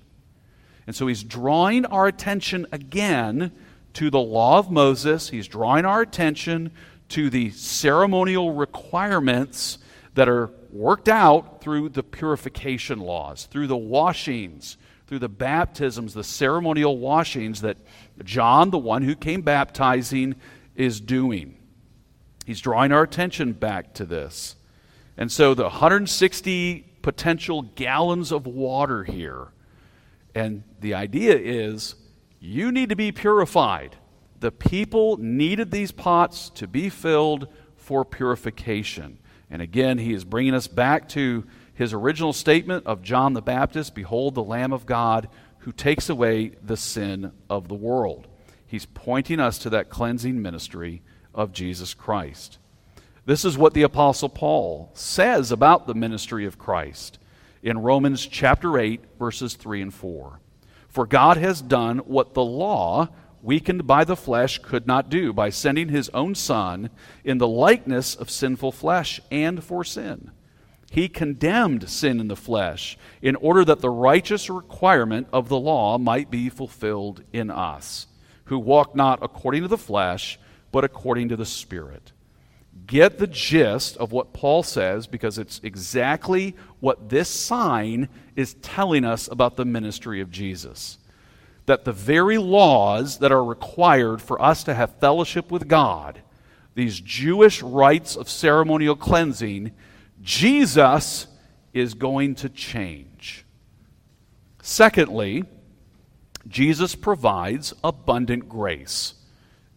And 0.85 0.95
so 0.95 1.07
he's 1.07 1.25
drawing 1.25 1.85
our 1.85 2.07
attention 2.07 2.67
again 2.71 3.51
to 3.95 4.09
the 4.09 4.21
law 4.21 4.59
of 4.59 4.71
Moses. 4.71 5.29
He's 5.29 5.49
drawing 5.49 5.83
our 5.83 5.99
attention 5.99 6.71
to 7.09 7.29
the 7.29 7.49
ceremonial 7.49 8.53
requirements 8.53 9.79
that 10.13 10.29
are 10.29 10.51
worked 10.71 11.09
out 11.09 11.59
through 11.59 11.89
the 11.89 12.03
purification 12.03 12.99
laws, 12.99 13.45
through 13.45 13.67
the 13.67 13.75
washings, 13.75 14.77
through 15.07 15.19
the 15.19 15.27
baptisms, 15.27 16.13
the 16.13 16.23
ceremonial 16.23 16.97
washings 16.97 17.59
that 17.59 17.75
John, 18.23 18.69
the 18.69 18.77
one 18.77 19.01
who 19.01 19.15
came 19.15 19.41
baptizing, 19.41 20.35
is 20.77 21.01
doing. 21.01 21.57
He's 22.45 22.61
drawing 22.61 22.93
our 22.93 23.03
attention 23.03 23.51
back 23.51 23.93
to 23.95 24.05
this. 24.05 24.55
And 25.17 25.29
so 25.31 25.53
the 25.53 25.63
160 25.63 26.85
potential 27.01 27.63
gallons 27.63 28.31
of 28.31 28.45
water 28.45 29.03
here. 29.03 29.49
And 30.33 30.63
the 30.79 30.93
idea 30.93 31.35
is 31.35 31.95
you 32.39 32.71
need 32.71 32.89
to 32.89 32.95
be 32.95 33.11
purified. 33.11 33.97
The 34.39 34.51
people 34.51 35.17
needed 35.17 35.71
these 35.71 35.91
pots 35.91 36.49
to 36.51 36.67
be 36.67 36.89
filled 36.89 37.47
for 37.75 38.05
purification. 38.05 39.17
And 39.49 39.61
again, 39.61 39.97
he 39.97 40.13
is 40.13 40.23
bringing 40.23 40.53
us 40.53 40.67
back 40.67 41.09
to 41.09 41.45
his 41.73 41.93
original 41.93 42.33
statement 42.33 42.85
of 42.85 43.01
John 43.01 43.33
the 43.33 43.41
Baptist 43.41 43.95
Behold, 43.95 44.35
the 44.35 44.43
Lamb 44.43 44.73
of 44.73 44.85
God 44.85 45.27
who 45.59 45.71
takes 45.71 46.09
away 46.09 46.51
the 46.61 46.77
sin 46.77 47.31
of 47.49 47.67
the 47.67 47.75
world. 47.75 48.27
He's 48.67 48.85
pointing 48.85 49.39
us 49.39 49.57
to 49.59 49.69
that 49.71 49.89
cleansing 49.89 50.41
ministry 50.41 51.01
of 51.33 51.53
Jesus 51.53 51.93
Christ. 51.93 52.59
This 53.25 53.43
is 53.43 53.57
what 53.57 53.73
the 53.73 53.83
Apostle 53.83 54.29
Paul 54.29 54.91
says 54.93 55.51
about 55.51 55.87
the 55.87 55.95
ministry 55.95 56.45
of 56.45 56.57
Christ 56.57 57.19
in 57.63 57.79
Romans 57.79 58.25
chapter 58.25 58.77
8, 58.77 59.01
verses 59.17 59.55
3 59.55 59.81
and 59.81 59.93
4. 59.93 60.39
For 60.87 61.05
God 61.05 61.37
has 61.37 61.61
done 61.61 61.99
what 61.99 62.33
the 62.33 62.43
law, 62.43 63.09
weakened 63.41 63.85
by 63.85 64.03
the 64.03 64.15
flesh, 64.15 64.59
could 64.59 64.87
not 64.87 65.09
do 65.09 65.33
by 65.33 65.49
sending 65.49 65.89
his 65.89 66.09
own 66.09 66.35
Son 66.35 66.89
in 67.23 67.37
the 67.37 67.47
likeness 67.47 68.15
of 68.15 68.29
sinful 68.29 68.71
flesh 68.71 69.19
and 69.31 69.63
for 69.63 69.83
sin. 69.83 70.31
He 70.89 71.09
condemned 71.09 71.89
sin 71.89 72.19
in 72.19 72.29
the 72.29 72.35
flesh 72.35 72.97
in 73.21 73.35
order 73.35 73.65
that 73.65 73.81
the 73.81 73.89
righteous 73.89 74.49
requirement 74.49 75.27
of 75.33 75.49
the 75.49 75.59
law 75.59 75.97
might 75.97 76.31
be 76.31 76.49
fulfilled 76.49 77.23
in 77.33 77.51
us, 77.51 78.07
who 78.47 78.59
walk 78.59 78.95
not 78.95 79.19
according 79.21 79.61
to 79.61 79.67
the 79.67 79.77
flesh, 79.77 80.39
but 80.71 80.83
according 80.83 81.29
to 81.29 81.37
the 81.37 81.45
Spirit 81.45 82.11
get 82.85 83.17
the 83.17 83.27
gist 83.27 83.97
of 83.97 84.11
what 84.11 84.33
Paul 84.33 84.61
says 84.61 85.07
because 85.07 85.37
it's 85.37 85.59
exactly 85.63 86.55
what 86.79 87.09
this 87.09 87.29
sign 87.29 88.09
is 88.35 88.53
telling 88.55 89.03
us 89.03 89.27
about 89.27 89.55
the 89.55 89.65
ministry 89.65 90.21
of 90.21 90.29
Jesus. 90.29 90.97
That 91.65 91.85
the 91.85 91.93
very 91.93 92.37
laws 92.37 93.17
that 93.19 93.31
are 93.31 93.43
required 93.43 94.21
for 94.21 94.41
us 94.41 94.63
to 94.65 94.73
have 94.73 94.99
fellowship 94.99 95.51
with 95.51 95.67
God, 95.67 96.21
these 96.75 96.99
Jewish 96.99 97.63
rites 97.63 98.15
of 98.15 98.29
ceremonial 98.29 98.95
cleansing, 98.95 99.71
Jesus 100.21 101.27
is 101.73 101.93
going 101.93 102.35
to 102.35 102.49
change. 102.49 103.45
Secondly, 104.61 105.45
Jesus 106.47 106.95
provides 106.95 107.73
abundant 107.83 108.47
grace. 108.47 109.13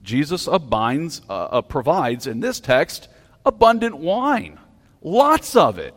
Jesus 0.03 0.47
abinds, 0.47 1.23
uh, 1.29 1.33
uh, 1.33 1.63
provides 1.63 2.27
in 2.27 2.41
this 2.41 2.61
text 2.61 3.09
abundant 3.45 3.97
wine, 3.97 4.59
lots 5.03 5.57
of 5.57 5.79
it. 5.79 5.95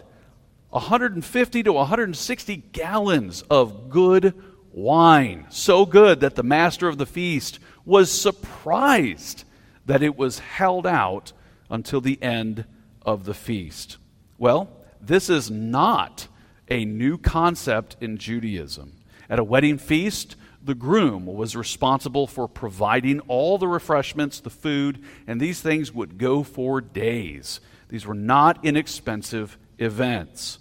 150 0.70 1.64
to 1.64 1.74
160 1.74 2.56
gallons 2.72 3.44
of 3.44 3.92
good 3.92 4.34
wine. 4.72 5.46
So 5.50 5.86
good 5.86 6.22
that 6.22 6.36
the 6.36 6.42
master 6.42 6.88
of 6.88 6.98
the 6.98 7.06
feast 7.06 7.60
was 7.86 8.12
surprised 8.12 9.44
that 9.86 10.02
it 10.02 10.18
was 10.18 10.40
held 10.40 10.88
out 10.88 11.32
until 11.70 12.02
the 12.02 12.22
end 12.24 12.66
of 13.06 13.26
the 13.26 13.36
feast. 13.36 13.98
Well, 14.40 14.70
this 15.00 15.30
is 15.30 15.52
not 15.52 16.28
a 16.70 16.86
new 16.86 17.18
concept 17.18 17.98
in 18.02 18.18
Judaism. 18.18 18.94
At 19.30 19.40
a 19.40 19.44
wedding 19.44 19.78
feast, 19.78 20.36
the 20.64 20.76
groom 20.76 21.26
was 21.26 21.56
responsible 21.56 22.26
for 22.26 22.48
providing 22.48 23.20
all 23.22 23.58
the 23.58 23.68
refreshments, 23.68 24.40
the 24.40 24.50
food, 24.50 25.04
and 25.28 25.40
these 25.40 25.62
things 25.62 25.94
would 25.94 26.18
go 26.18 26.44
for 26.44 26.80
days. 26.80 27.60
These 27.90 28.06
were 28.06 28.14
not 28.14 28.64
inexpensive 28.64 29.58
events. 29.78 30.60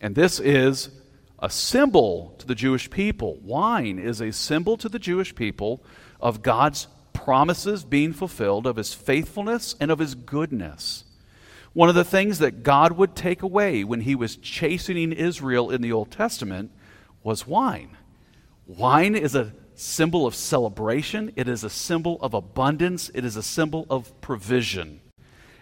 And 0.00 0.14
this 0.14 0.40
is 0.40 0.90
a 1.38 1.50
symbol 1.50 2.34
to 2.38 2.46
the 2.46 2.54
Jewish 2.54 2.88
people. 2.90 3.36
Wine 3.42 3.98
is 3.98 4.20
a 4.20 4.32
symbol 4.32 4.76
to 4.78 4.88
the 4.88 4.98
Jewish 4.98 5.34
people 5.34 5.82
of 6.20 6.42
God's 6.42 6.88
promises 7.12 7.84
being 7.84 8.12
fulfilled, 8.12 8.66
of 8.66 8.76
his 8.76 8.94
faithfulness, 8.94 9.76
and 9.78 9.90
of 9.90 9.98
his 9.98 10.14
goodness. 10.14 11.04
One 11.74 11.90
of 11.90 11.94
the 11.94 12.04
things 12.04 12.38
that 12.38 12.62
God 12.62 12.92
would 12.92 13.14
take 13.14 13.42
away 13.42 13.84
when 13.84 14.00
he 14.00 14.14
was 14.14 14.36
chastening 14.36 15.12
Israel 15.12 15.70
in 15.70 15.82
the 15.82 15.92
Old 15.92 16.10
Testament 16.10 16.70
was 17.22 17.46
wine. 17.46 17.97
Wine 18.68 19.16
is 19.16 19.34
a 19.34 19.52
symbol 19.74 20.26
of 20.26 20.34
celebration, 20.34 21.32
it 21.36 21.48
is 21.48 21.64
a 21.64 21.70
symbol 21.70 22.18
of 22.20 22.34
abundance, 22.34 23.10
it 23.14 23.24
is 23.24 23.34
a 23.34 23.42
symbol 23.42 23.86
of 23.88 24.20
provision. 24.20 25.00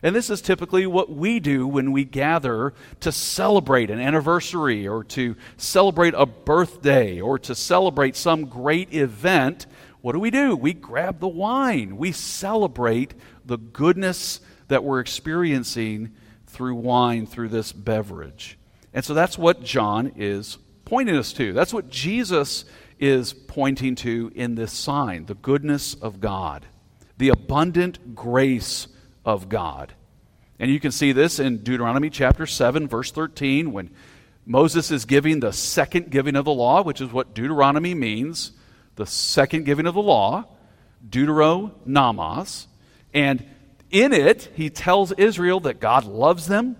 And 0.02 0.14
this 0.14 0.28
is 0.28 0.42
typically 0.42 0.88
what 0.88 1.08
we 1.08 1.38
do 1.38 1.68
when 1.68 1.92
we 1.92 2.04
gather 2.04 2.74
to 3.00 3.12
celebrate 3.12 3.90
an 3.90 4.00
anniversary 4.00 4.88
or 4.88 5.04
to 5.04 5.36
celebrate 5.56 6.14
a 6.16 6.26
birthday 6.26 7.20
or 7.20 7.38
to 7.40 7.54
celebrate 7.54 8.16
some 8.16 8.46
great 8.46 8.92
event. 8.92 9.66
What 10.00 10.12
do 10.12 10.18
we 10.18 10.30
do? 10.30 10.56
We 10.56 10.72
grab 10.72 11.20
the 11.20 11.28
wine. 11.28 11.96
We 11.96 12.10
celebrate 12.10 13.14
the 13.44 13.56
goodness 13.56 14.40
that 14.66 14.82
we're 14.82 15.00
experiencing 15.00 16.12
through 16.46 16.74
wine, 16.74 17.26
through 17.26 17.50
this 17.50 17.72
beverage. 17.72 18.58
And 18.92 19.04
so 19.04 19.14
that's 19.14 19.38
what 19.38 19.62
John 19.62 20.12
is 20.16 20.58
pointing 20.84 21.16
us 21.16 21.32
to. 21.34 21.52
That's 21.52 21.72
what 21.72 21.88
Jesus 21.88 22.64
is 22.98 23.32
pointing 23.32 23.94
to 23.96 24.30
in 24.34 24.54
this 24.54 24.72
sign 24.72 25.26
the 25.26 25.34
goodness 25.34 25.94
of 25.94 26.20
God, 26.20 26.66
the 27.18 27.28
abundant 27.28 28.14
grace 28.14 28.88
of 29.24 29.48
God. 29.48 29.92
And 30.58 30.70
you 30.70 30.80
can 30.80 30.90
see 30.90 31.12
this 31.12 31.38
in 31.38 31.58
Deuteronomy 31.58 32.10
chapter 32.10 32.46
7, 32.46 32.88
verse 32.88 33.10
13, 33.10 33.72
when 33.72 33.90
Moses 34.46 34.90
is 34.90 35.04
giving 35.04 35.40
the 35.40 35.52
second 35.52 36.10
giving 36.10 36.36
of 36.36 36.44
the 36.44 36.52
law, 36.52 36.82
which 36.82 37.00
is 37.00 37.12
what 37.12 37.34
Deuteronomy 37.34 37.94
means 37.94 38.52
the 38.94 39.06
second 39.06 39.64
giving 39.64 39.86
of 39.86 39.94
the 39.94 40.02
law, 40.02 40.44
Deuteronomos. 41.06 42.66
And 43.12 43.44
in 43.90 44.12
it, 44.12 44.50
he 44.54 44.70
tells 44.70 45.12
Israel 45.12 45.60
that 45.60 45.80
God 45.80 46.04
loves 46.04 46.46
them, 46.46 46.76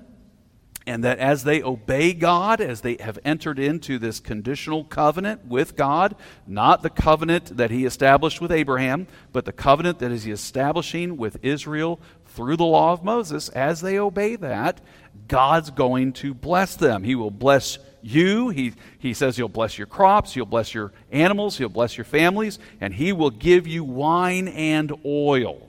and 0.87 1.03
that 1.05 1.19
as 1.19 1.45
they 1.45 1.63
obey 1.63 2.13
God, 2.13 2.61
as 2.61 2.81
they 2.81 2.97
have 3.01 3.19
entered 3.25 3.59
into 3.59 3.99
this 3.99 4.21
conditional 4.21 4.85
covenant 4.85 5.47
with 5.47 5.77
God, 5.77 6.15
not 6.47 6.83
the 6.83 6.91
covenant 6.91 7.57
that 7.57 7.71
he 7.71 7.85
established 7.85 8.41
with 8.41 8.53
Abraham, 8.53 9.07
but 9.33 9.45
the 9.45 9.53
covenant 9.53 9.99
that 9.99 10.13
is 10.13 10.25
He 10.25 10.31
establishing 10.31 11.17
with 11.17 11.39
Israel 11.43 12.01
through 12.27 12.57
the 12.57 12.65
law 12.65 12.93
of 12.93 13.05
Moses, 13.05 13.49
as 13.51 13.81
they 13.81 13.99
obey 13.99 14.37
that, 14.37 14.81
God's 15.29 15.71
going 15.71 16.13
to 16.15 16.35
bless 16.35 16.77
them. 16.77 17.03
He 17.03 17.15
will 17.15 17.31
bless 17.31 17.79
you. 18.03 18.51
He, 18.51 18.75
he 18.99 19.15
says 19.15 19.37
he'll 19.37 19.49
bless 19.49 19.77
your 19.79 19.87
crops, 19.87 20.35
he'll 20.35 20.45
bless 20.45 20.73
your 20.73 20.93
animals, 21.11 21.59
he'll 21.59 21.69
bless 21.69 21.97
your 21.97 22.05
families, 22.05 22.59
and 22.81 22.95
he 22.95 23.13
will 23.13 23.31
give 23.31 23.67
you 23.67 23.83
wine 23.85 24.49
and 24.49 24.93
oil. 25.05 25.66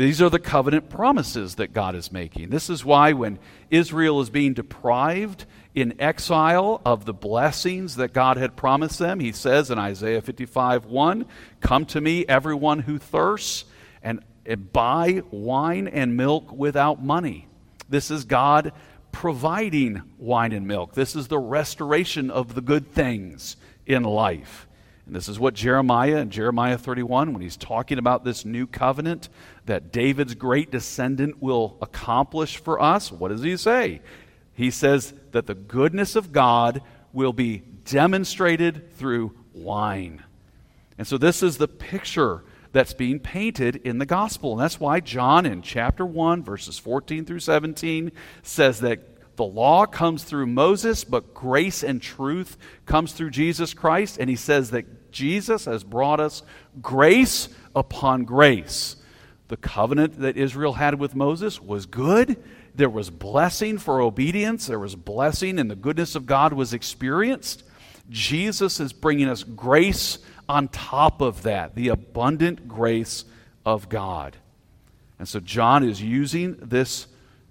These 0.00 0.22
are 0.22 0.30
the 0.30 0.38
covenant 0.38 0.88
promises 0.88 1.56
that 1.56 1.74
God 1.74 1.94
is 1.94 2.10
making. 2.10 2.48
This 2.48 2.70
is 2.70 2.86
why 2.86 3.12
when 3.12 3.38
Israel 3.68 4.22
is 4.22 4.30
being 4.30 4.54
deprived 4.54 5.44
in 5.74 6.00
exile 6.00 6.80
of 6.86 7.04
the 7.04 7.12
blessings 7.12 7.96
that 7.96 8.14
God 8.14 8.38
had 8.38 8.56
promised 8.56 8.98
them, 8.98 9.20
he 9.20 9.30
says 9.30 9.70
in 9.70 9.78
Isaiah 9.78 10.22
55 10.22 10.86
1, 10.86 11.26
Come 11.60 11.84
to 11.84 12.00
me, 12.00 12.24
everyone 12.26 12.78
who 12.78 12.96
thirsts, 12.96 13.66
and, 14.02 14.20
and 14.46 14.72
buy 14.72 15.20
wine 15.30 15.86
and 15.86 16.16
milk 16.16 16.50
without 16.50 17.04
money. 17.04 17.46
This 17.90 18.10
is 18.10 18.24
God 18.24 18.72
providing 19.12 20.00
wine 20.16 20.52
and 20.52 20.66
milk. 20.66 20.94
This 20.94 21.14
is 21.14 21.28
the 21.28 21.38
restoration 21.38 22.30
of 22.30 22.54
the 22.54 22.62
good 22.62 22.90
things 22.94 23.58
in 23.84 24.04
life. 24.04 24.66
And 25.10 25.16
this 25.16 25.28
is 25.28 25.40
what 25.40 25.54
Jeremiah 25.54 26.18
in 26.18 26.30
Jeremiah 26.30 26.78
31, 26.78 27.32
when 27.32 27.42
he's 27.42 27.56
talking 27.56 27.98
about 27.98 28.22
this 28.22 28.44
new 28.44 28.64
covenant 28.64 29.28
that 29.66 29.90
David's 29.90 30.36
great 30.36 30.70
descendant 30.70 31.42
will 31.42 31.76
accomplish 31.82 32.58
for 32.58 32.80
us, 32.80 33.10
what 33.10 33.30
does 33.30 33.42
he 33.42 33.56
say? 33.56 34.02
He 34.54 34.70
says 34.70 35.12
that 35.32 35.48
the 35.48 35.56
goodness 35.56 36.14
of 36.14 36.30
God 36.30 36.80
will 37.12 37.32
be 37.32 37.58
demonstrated 37.86 38.94
through 38.98 39.34
wine. 39.52 40.22
And 40.96 41.08
so 41.08 41.18
this 41.18 41.42
is 41.42 41.56
the 41.56 41.66
picture 41.66 42.44
that's 42.70 42.94
being 42.94 43.18
painted 43.18 43.74
in 43.84 43.98
the 43.98 44.06
gospel. 44.06 44.52
And 44.52 44.60
that's 44.60 44.78
why 44.78 45.00
John 45.00 45.44
in 45.44 45.62
chapter 45.62 46.06
1, 46.06 46.44
verses 46.44 46.78
14 46.78 47.24
through 47.24 47.40
17, 47.40 48.12
says 48.44 48.78
that 48.78 49.00
the 49.36 49.44
law 49.44 49.86
comes 49.86 50.22
through 50.22 50.46
Moses, 50.46 51.02
but 51.02 51.34
grace 51.34 51.82
and 51.82 52.00
truth 52.00 52.56
comes 52.86 53.12
through 53.12 53.30
Jesus 53.30 53.74
Christ. 53.74 54.18
And 54.20 54.30
he 54.30 54.36
says 54.36 54.70
that 54.70 54.86
Jesus 55.12 55.64
has 55.64 55.84
brought 55.84 56.20
us 56.20 56.42
grace 56.80 57.48
upon 57.74 58.24
grace. 58.24 58.96
The 59.48 59.56
covenant 59.56 60.20
that 60.20 60.36
Israel 60.36 60.74
had 60.74 60.98
with 61.00 61.14
Moses 61.14 61.60
was 61.60 61.86
good. 61.86 62.36
There 62.74 62.88
was 62.88 63.10
blessing 63.10 63.78
for 63.78 64.00
obedience. 64.00 64.66
There 64.66 64.78
was 64.78 64.94
blessing, 64.94 65.58
and 65.58 65.70
the 65.70 65.76
goodness 65.76 66.14
of 66.14 66.26
God 66.26 66.52
was 66.52 66.72
experienced. 66.72 67.64
Jesus 68.08 68.80
is 68.80 68.92
bringing 68.92 69.28
us 69.28 69.42
grace 69.42 70.18
on 70.48 70.68
top 70.68 71.20
of 71.20 71.42
that, 71.42 71.74
the 71.74 71.88
abundant 71.88 72.66
grace 72.66 73.24
of 73.64 73.88
God. 73.88 74.36
And 75.18 75.28
so 75.28 75.38
John 75.38 75.84
is 75.84 76.02
using 76.02 76.56
this, 76.60 77.06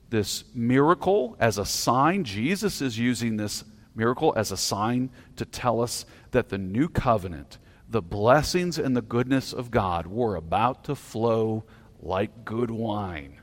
this 0.10 0.44
miracle 0.54 1.38
as 1.40 1.58
a 1.58 1.66
sign. 1.66 2.24
Jesus 2.24 2.82
is 2.82 2.98
using 2.98 3.38
this 3.38 3.64
miracle 3.96 4.34
as 4.36 4.52
a 4.52 4.58
sign 4.58 5.10
to 5.36 5.46
tell 5.46 5.82
us 5.82 6.06
that 6.32 6.50
the 6.50 6.58
new 6.58 6.88
covenant, 6.88 7.58
the 7.88 8.02
blessings 8.02 8.78
and 8.78 8.96
the 8.96 9.02
goodness 9.02 9.54
of 9.54 9.72
God 9.72 10.08
were 10.08 10.36
about 10.36 10.84
to 10.86 10.96
flow 10.96 11.64
like 12.02 12.46
good 12.46 12.72
wine. 12.72 13.40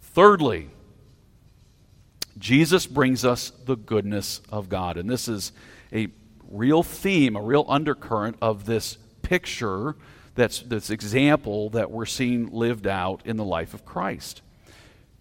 Thirdly, 0.00 0.70
Jesus 2.38 2.86
brings 2.86 3.24
us 3.24 3.50
the 3.64 3.76
goodness 3.76 4.40
of 4.48 4.68
God. 4.68 4.96
And 4.96 5.10
this 5.10 5.28
is 5.28 5.52
a 5.92 6.08
real 6.48 6.82
theme, 6.82 7.36
a 7.36 7.42
real 7.42 7.64
undercurrent 7.68 8.36
of 8.40 8.64
this 8.64 8.96
picture, 9.22 9.96
that's 10.34 10.60
this 10.60 10.90
example 10.90 11.68
that 11.70 11.90
we're 11.90 12.06
seeing 12.06 12.46
lived 12.52 12.86
out 12.86 13.22
in 13.24 13.36
the 13.36 13.44
life 13.44 13.74
of 13.74 13.84
Christ. 13.84 14.40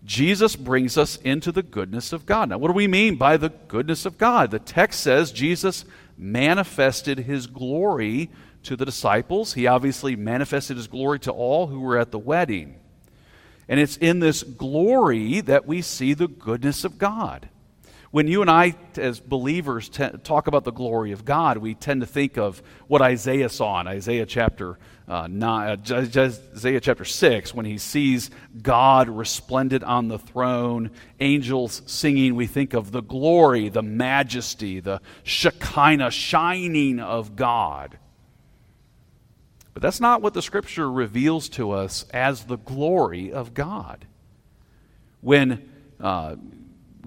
Jesus 0.08 0.56
brings 0.56 0.98
us 0.98 1.18
into 1.18 1.52
the 1.52 1.62
goodness 1.62 2.14
of 2.14 2.26
God. 2.26 2.48
Now, 2.48 2.58
what 2.58 2.70
do 2.70 2.74
we 2.74 2.88
mean 2.88 3.16
by 3.18 3.36
the 3.36 3.50
goodness 3.50 4.06
of 4.06 4.18
God? 4.18 4.52
The 4.52 4.60
text 4.60 5.02
says 5.02 5.34
Jesus 5.34 5.84
manifested 6.18 7.20
his 7.20 7.46
glory 7.46 8.30
to 8.64 8.78
the 8.78 8.86
disciples. 8.86 9.54
He 9.54 9.68
obviously 9.68 10.16
manifested 10.16 10.78
his 10.78 10.88
glory 10.88 11.20
to 11.20 11.32
all 11.32 11.68
who 11.68 11.82
were 11.82 11.98
at 11.98 12.12
the 12.12 12.20
wedding. 12.20 12.80
And 13.68 13.82
it's 13.82 13.98
in 13.98 14.20
this 14.20 14.44
glory 14.44 15.42
that 15.42 15.68
we 15.68 15.82
see 15.82 16.14
the 16.14 16.30
goodness 16.30 16.86
of 16.86 16.98
God. 16.98 17.50
When 18.12 18.28
you 18.28 18.42
and 18.42 18.50
I, 18.50 18.76
as 18.96 19.20
believers, 19.20 19.90
t- 19.90 20.08
talk 20.24 20.48
about 20.48 20.64
the 20.64 20.72
glory 20.72 21.12
of 21.12 21.26
God, 21.26 21.58
we 21.58 21.76
tend 21.76 22.02
to 22.02 22.08
think 22.08 22.38
of 22.38 22.62
what 22.88 23.02
Isaiah 23.02 23.50
saw 23.50 23.82
in 23.82 23.88
Isaiah 23.88 24.26
chapter 24.26 24.78
uh, 25.08 25.28
nine, 25.30 25.80
uh, 25.90 25.94
Isaiah 25.94 26.80
chapter 26.82 27.06
six, 27.06 27.54
when 27.54 27.66
he 27.66 27.78
sees 27.78 28.30
God 28.62 29.10
resplendent 29.10 29.84
on 29.84 30.08
the 30.08 30.20
throne, 30.20 30.92
angels 31.20 31.82
singing. 31.86 32.36
We 32.36 32.48
think 32.48 32.74
of 32.74 32.92
the 32.92 33.02
glory, 33.02 33.70
the 33.70 33.82
majesty, 33.82 34.80
the 34.80 35.02
Shekinah 35.24 36.12
shining 36.12 37.00
of 37.00 37.36
God. 37.36 37.98
But 39.74 39.84
that's 39.84 40.02
not 40.02 40.22
what 40.22 40.34
the 40.34 40.42
scripture 40.42 40.92
reveals 40.92 41.50
to 41.50 41.72
us 41.72 42.06
as 42.12 42.46
the 42.46 42.58
glory 42.58 43.32
of 43.32 43.54
God. 43.54 44.06
When, 45.22 45.70
uh, 46.00 46.36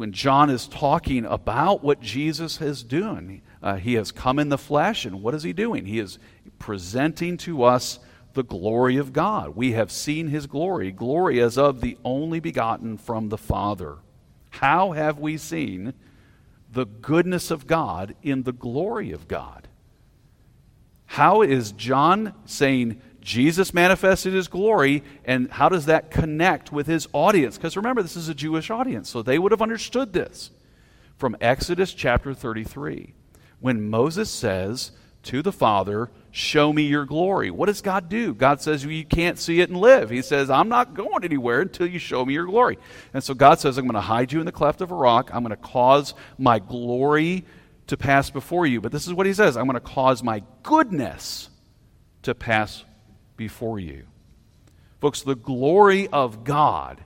when 0.00 0.12
John 0.12 0.48
is 0.48 0.66
talking 0.66 1.26
about 1.26 1.84
what 1.84 2.00
Jesus 2.00 2.58
is 2.62 2.82
doing, 2.82 3.42
uh, 3.62 3.74
he 3.74 3.92
has 3.94 4.10
come 4.10 4.38
in 4.38 4.48
the 4.48 4.56
flesh, 4.56 5.04
and 5.04 5.22
what 5.22 5.34
is 5.34 5.42
he 5.42 5.52
doing? 5.52 5.84
He 5.84 5.98
is 5.98 6.18
presenting 6.58 7.36
to 7.36 7.64
us 7.64 7.98
the 8.32 8.42
glory 8.42 8.96
of 8.96 9.12
God. 9.12 9.54
We 9.54 9.72
have 9.72 9.92
seen 9.92 10.28
his 10.28 10.46
glory, 10.46 10.90
glory 10.90 11.38
as 11.42 11.58
of 11.58 11.82
the 11.82 11.98
only 12.02 12.40
begotten 12.40 12.96
from 12.96 13.28
the 13.28 13.36
Father. 13.36 13.98
How 14.48 14.92
have 14.92 15.18
we 15.18 15.36
seen 15.36 15.92
the 16.72 16.86
goodness 16.86 17.50
of 17.50 17.66
God 17.66 18.14
in 18.22 18.44
the 18.44 18.54
glory 18.54 19.12
of 19.12 19.28
God? 19.28 19.68
How 21.04 21.42
is 21.42 21.72
John 21.72 22.32
saying 22.46 23.02
Jesus 23.20 23.74
manifested 23.74 24.32
his 24.32 24.48
glory, 24.48 25.02
and 25.24 25.50
how 25.50 25.68
does 25.68 25.86
that 25.86 26.10
connect 26.10 26.72
with 26.72 26.86
his 26.86 27.06
audience? 27.12 27.56
Because 27.56 27.76
remember, 27.76 28.02
this 28.02 28.16
is 28.16 28.28
a 28.28 28.34
Jewish 28.34 28.70
audience, 28.70 29.10
so 29.10 29.22
they 29.22 29.38
would 29.38 29.52
have 29.52 29.62
understood 29.62 30.12
this 30.12 30.50
from 31.16 31.36
Exodus 31.40 31.92
chapter 31.92 32.32
33. 32.32 33.12
When 33.60 33.90
Moses 33.90 34.30
says 34.30 34.92
to 35.24 35.42
the 35.42 35.52
Father, 35.52 36.10
Show 36.32 36.72
me 36.72 36.84
your 36.84 37.06
glory. 37.06 37.50
What 37.50 37.66
does 37.66 37.82
God 37.82 38.08
do? 38.08 38.32
God 38.34 38.60
says, 38.60 38.86
well, 38.86 38.94
You 38.94 39.04
can't 39.04 39.38
see 39.38 39.60
it 39.60 39.68
and 39.68 39.80
live. 39.80 40.10
He 40.10 40.22
says, 40.22 40.48
I'm 40.48 40.68
not 40.68 40.94
going 40.94 41.24
anywhere 41.24 41.60
until 41.60 41.88
you 41.88 41.98
show 41.98 42.24
me 42.24 42.34
your 42.34 42.46
glory. 42.46 42.78
And 43.12 43.22
so 43.22 43.34
God 43.34 43.58
says, 43.58 43.78
I'm 43.78 43.86
going 43.86 43.94
to 43.94 44.00
hide 44.00 44.32
you 44.32 44.38
in 44.38 44.46
the 44.46 44.52
cleft 44.52 44.80
of 44.80 44.92
a 44.92 44.94
rock. 44.94 45.30
I'm 45.34 45.42
going 45.42 45.50
to 45.50 45.56
cause 45.56 46.14
my 46.38 46.60
glory 46.60 47.44
to 47.88 47.96
pass 47.96 48.30
before 48.30 48.64
you. 48.64 48.80
But 48.80 48.92
this 48.92 49.08
is 49.08 49.12
what 49.12 49.26
he 49.26 49.34
says 49.34 49.56
I'm 49.56 49.66
going 49.66 49.74
to 49.74 49.80
cause 49.80 50.22
my 50.22 50.42
goodness 50.62 51.50
to 52.22 52.34
pass 52.34 52.84
before 53.40 53.80
you. 53.80 54.04
Folks, 55.00 55.22
the 55.22 55.34
glory 55.34 56.08
of 56.08 56.44
God, 56.44 57.00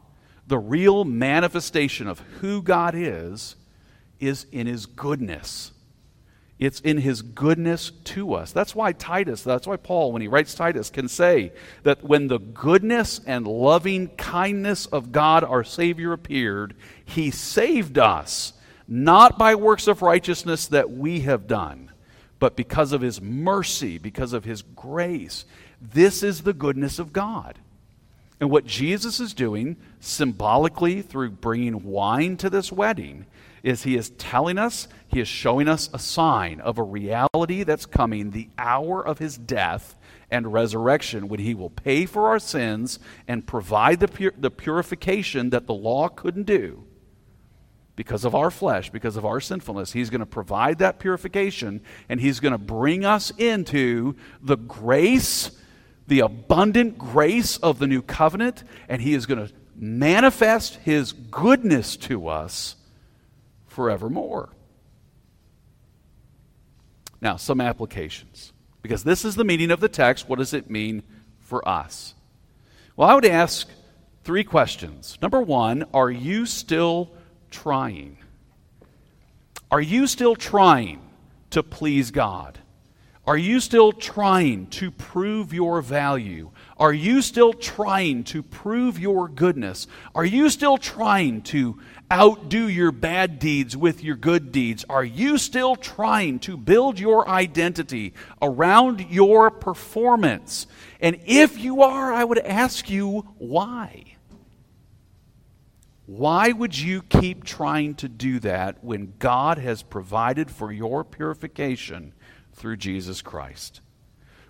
the 0.49 0.59
real 0.59 1.05
manifestation 1.05 2.09
of 2.09 2.19
who 2.41 2.61
God 2.61 2.97
is, 2.97 3.55
is 4.19 4.45
in 4.51 4.67
his 4.67 4.87
goodness. 4.87 5.71
It's 6.59 6.81
in 6.81 6.99
his 6.99 7.23
goodness 7.23 7.93
to 8.07 8.35
us. 8.35 8.51
That's 8.51 8.75
why 8.75 8.91
Titus, 8.91 9.45
that's 9.45 9.69
why 9.69 9.77
Paul, 9.77 10.11
when 10.11 10.23
he 10.23 10.29
writes 10.29 10.57
Titus, 10.57 10.91
can 10.91 11.07
say 11.07 11.53
that 11.85 12.03
when 12.03 12.27
the 12.27 12.41
goodness 12.41 13.21
and 13.25 13.47
loving 13.47 14.09
kindness 14.09 14.87
of 14.87 15.13
God 15.13 15.45
our 15.45 15.63
Savior 15.63 16.13
appeared, 16.13 16.75
he 17.05 17.31
saved 17.31 17.97
us 17.97 18.55
not 18.89 19.39
by 19.39 19.55
works 19.55 19.87
of 19.87 20.03
righteousness 20.03 20.67
that 20.67 20.91
we 20.91 21.21
have 21.21 21.47
done, 21.47 21.93
but 22.41 22.57
because 22.57 22.91
of 22.91 23.03
his 23.03 23.23
mercy, 23.23 23.99
because 23.99 24.33
of 24.33 24.45
his 24.45 24.63
grace. 24.63 25.45
This 25.93 26.23
is 26.23 26.43
the 26.43 26.53
goodness 26.53 26.99
of 26.99 27.13
God. 27.13 27.59
And 28.41 28.51
what 28.51 28.67
Jesus 28.67 29.21
is 29.21 29.35
doing 29.35 29.77
symbolically 30.01 31.03
through 31.03 31.31
bringing 31.31 31.85
wine 31.85 32.37
to 32.39 32.51
this 32.51 32.73
wedding 32.73 33.27
is 33.63 33.83
he 33.83 33.97
is 33.97 34.11
telling 34.11 34.59
us, 34.59 34.89
he 35.09 35.21
is 35.21 35.29
showing 35.29 35.69
us 35.69 35.89
a 35.93 35.99
sign 35.99 36.61
of 36.61 36.79
a 36.79 36.83
reality 36.83 37.63
that's 37.63 37.87
coming, 37.87 38.31
the 38.31 38.49
hour 38.59 39.05
of 39.05 39.19
his 39.19 39.39
death 39.39 39.97
and 40.31 40.53
resurrection, 40.53 41.29
when 41.29 41.41
he 41.41 41.55
will 41.55 41.71
pay 41.71 42.05
for 42.05 42.29
our 42.29 42.39
sins 42.39 42.99
and 43.27 43.47
provide 43.47 44.01
the, 44.01 44.09
pur- 44.09 44.35
the 44.37 44.51
purification 44.51 45.51
that 45.51 45.67
the 45.67 45.75
law 45.75 46.09
couldn't 46.09 46.45
do 46.45 46.85
because 47.97 48.25
of 48.25 48.35
our 48.35 48.51
flesh, 48.51 48.91
because 48.91 49.17
of 49.17 49.25
our 49.25 49.41
sinfulness. 49.41 49.93
He's 49.93 50.11
going 50.11 50.21
to 50.21 50.27
provide 50.27 50.79
that 50.79 50.99
purification, 50.99 51.81
and 52.09 52.21
He's 52.21 52.41
going 52.41 52.53
to 52.53 52.59
bring 52.59 53.05
us 53.05 53.31
into 53.39 54.17
the 54.43 54.57
grace, 54.57 55.53
the 56.07 56.21
abundant 56.21 56.99
grace 56.99 57.57
of 57.59 57.79
the 57.79 57.87
new 57.87 58.03
covenant, 58.03 58.65
and 58.89 59.01
He 59.01 59.15
is 59.15 59.27
going 59.27 59.47
to 59.47 59.53
manifest 59.75 60.77
His 60.77 61.13
goodness 61.13 61.97
to 61.99 62.29
us 62.29 62.77
forevermore. 63.67 64.51
Now, 67.21 67.37
some 67.37 67.61
applications. 67.61 68.53
Because 68.83 69.03
this 69.03 69.25
is 69.25 69.35
the 69.35 69.45
meaning 69.45 69.71
of 69.71 69.81
the 69.81 69.89
text. 69.89 70.29
What 70.29 70.39
does 70.39 70.53
it 70.53 70.69
mean 70.69 71.03
for 71.41 71.67
us? 71.67 72.15
Well, 72.97 73.09
I 73.09 73.15
would 73.15 73.25
ask 73.25 73.67
three 74.25 74.45
questions. 74.45 75.19
Number 75.23 75.41
one, 75.41 75.85
are 75.95 76.11
you 76.11 76.45
still 76.45 77.11
trying? 77.51 78.19
Are 79.71 79.81
you 79.81 80.07
still 80.07 80.37
trying 80.37 81.01
to 81.51 81.63
please 81.63 82.11
God? 82.11 82.59
Are 83.27 83.39
you 83.39 83.59
still 83.61 83.91
trying 83.91 84.67
to 84.67 84.91
prove 84.91 85.55
your 85.55 85.81
value? 85.81 86.51
Are 86.77 86.93
you 86.93 87.23
still 87.23 87.55
trying 87.55 88.25
to 88.25 88.43
prove 88.43 88.99
your 88.99 89.29
goodness? 89.29 89.87
Are 90.15 90.27
you 90.27 90.51
still 90.51 90.77
trying 90.77 91.41
to 91.43 91.81
outdo 92.13 92.69
your 92.69 92.93
bad 92.93 93.39
deeds 93.39 93.75
with 93.77 94.05
your 94.05 94.17
good 94.17 94.53
deeds? 94.53 94.85
Are 94.91 95.05
you 95.05 95.39
still 95.39 95.75
trying 95.75 96.39
to 96.41 96.59
build 96.59 96.99
your 96.99 97.27
identity 97.27 98.13
around 98.43 99.07
your 99.09 99.51
performance? 99.51 100.67
And 101.01 101.19
if 101.25 101.59
you 101.59 101.83
are, 101.83 102.13
I 102.13 102.25
would 102.25 102.39
ask 102.39 102.91
you 102.91 103.27
why? 103.39 104.05
Why 106.07 106.53
would 106.53 106.79
you 106.79 107.01
keep 107.03 107.45
trying 107.45 107.95
to 107.97 108.09
do 108.09 108.39
that 108.41 108.85
when 108.85 109.15
God 109.19 109.57
has 109.57 109.83
provided 109.83 110.51
for 110.51 110.71
your 110.71 111.03
purification 111.05 112.13
through 112.55 112.77
Jesus 112.77 113.23
Christ? 113.23 113.81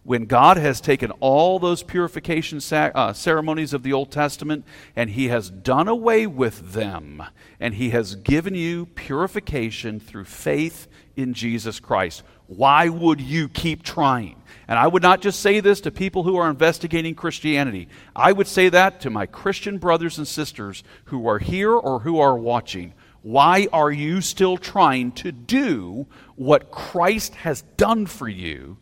When 0.05 0.27
God 0.27 0.59
has 0.59 0.83
taken 0.83 1.11
all 1.12 1.59
those 1.59 1.83
purification 1.83 2.61
uh, 2.71 3.14
ceremonies 3.14 3.73
of 3.73 3.83
the 3.83 3.95
Old 3.95 4.11
Testament 4.11 4.67
and 4.95 5.09
He 5.09 5.29
has 5.29 5.49
done 5.49 5.88
away 5.88 6.27
with 6.27 6.73
them, 6.73 7.23
and 7.59 7.75
He 7.75 7.90
has 7.90 8.14
given 8.14 8.55
you 8.55 8.85
purification 8.87 9.99
through 9.99 10.27
faith 10.27 10.88
in 11.17 11.33
Jesus 11.33 11.81
Christ, 11.81 12.23
why 12.47 12.90
would 12.90 13.21
you 13.21 13.49
keep 13.49 13.83
trying? 13.83 14.43
And 14.69 14.79
I 14.79 14.87
would 14.87 15.03
not 15.03 15.23
just 15.23 15.40
say 15.40 15.61
this 15.61 15.81
to 15.83 15.90
people 15.90 16.23
who 16.23 16.37
are 16.37 16.51
investigating 16.51 17.14
Christianity. 17.14 17.88
I 18.14 18.33
would 18.33 18.47
say 18.47 18.69
that 18.69 19.01
to 19.01 19.11
my 19.11 19.25
Christian 19.25 19.79
brothers 19.79 20.19
and 20.19 20.29
sisters 20.29 20.85
who 21.07 21.27
are 21.27 21.38
here 21.38 21.73
or 21.73 22.01
who 22.01 22.21
are 22.21 22.37
watching. 22.37 22.93
Why 23.25 23.69
are 23.73 23.91
you 23.91 24.21
still 24.21 24.59
trying 24.59 25.13
to 25.13 25.33
do 25.33 26.07
what 26.37 26.71
Christ 26.71 27.35
has 27.37 27.63
done 27.79 28.05
for 28.05 28.29
you 28.29 28.77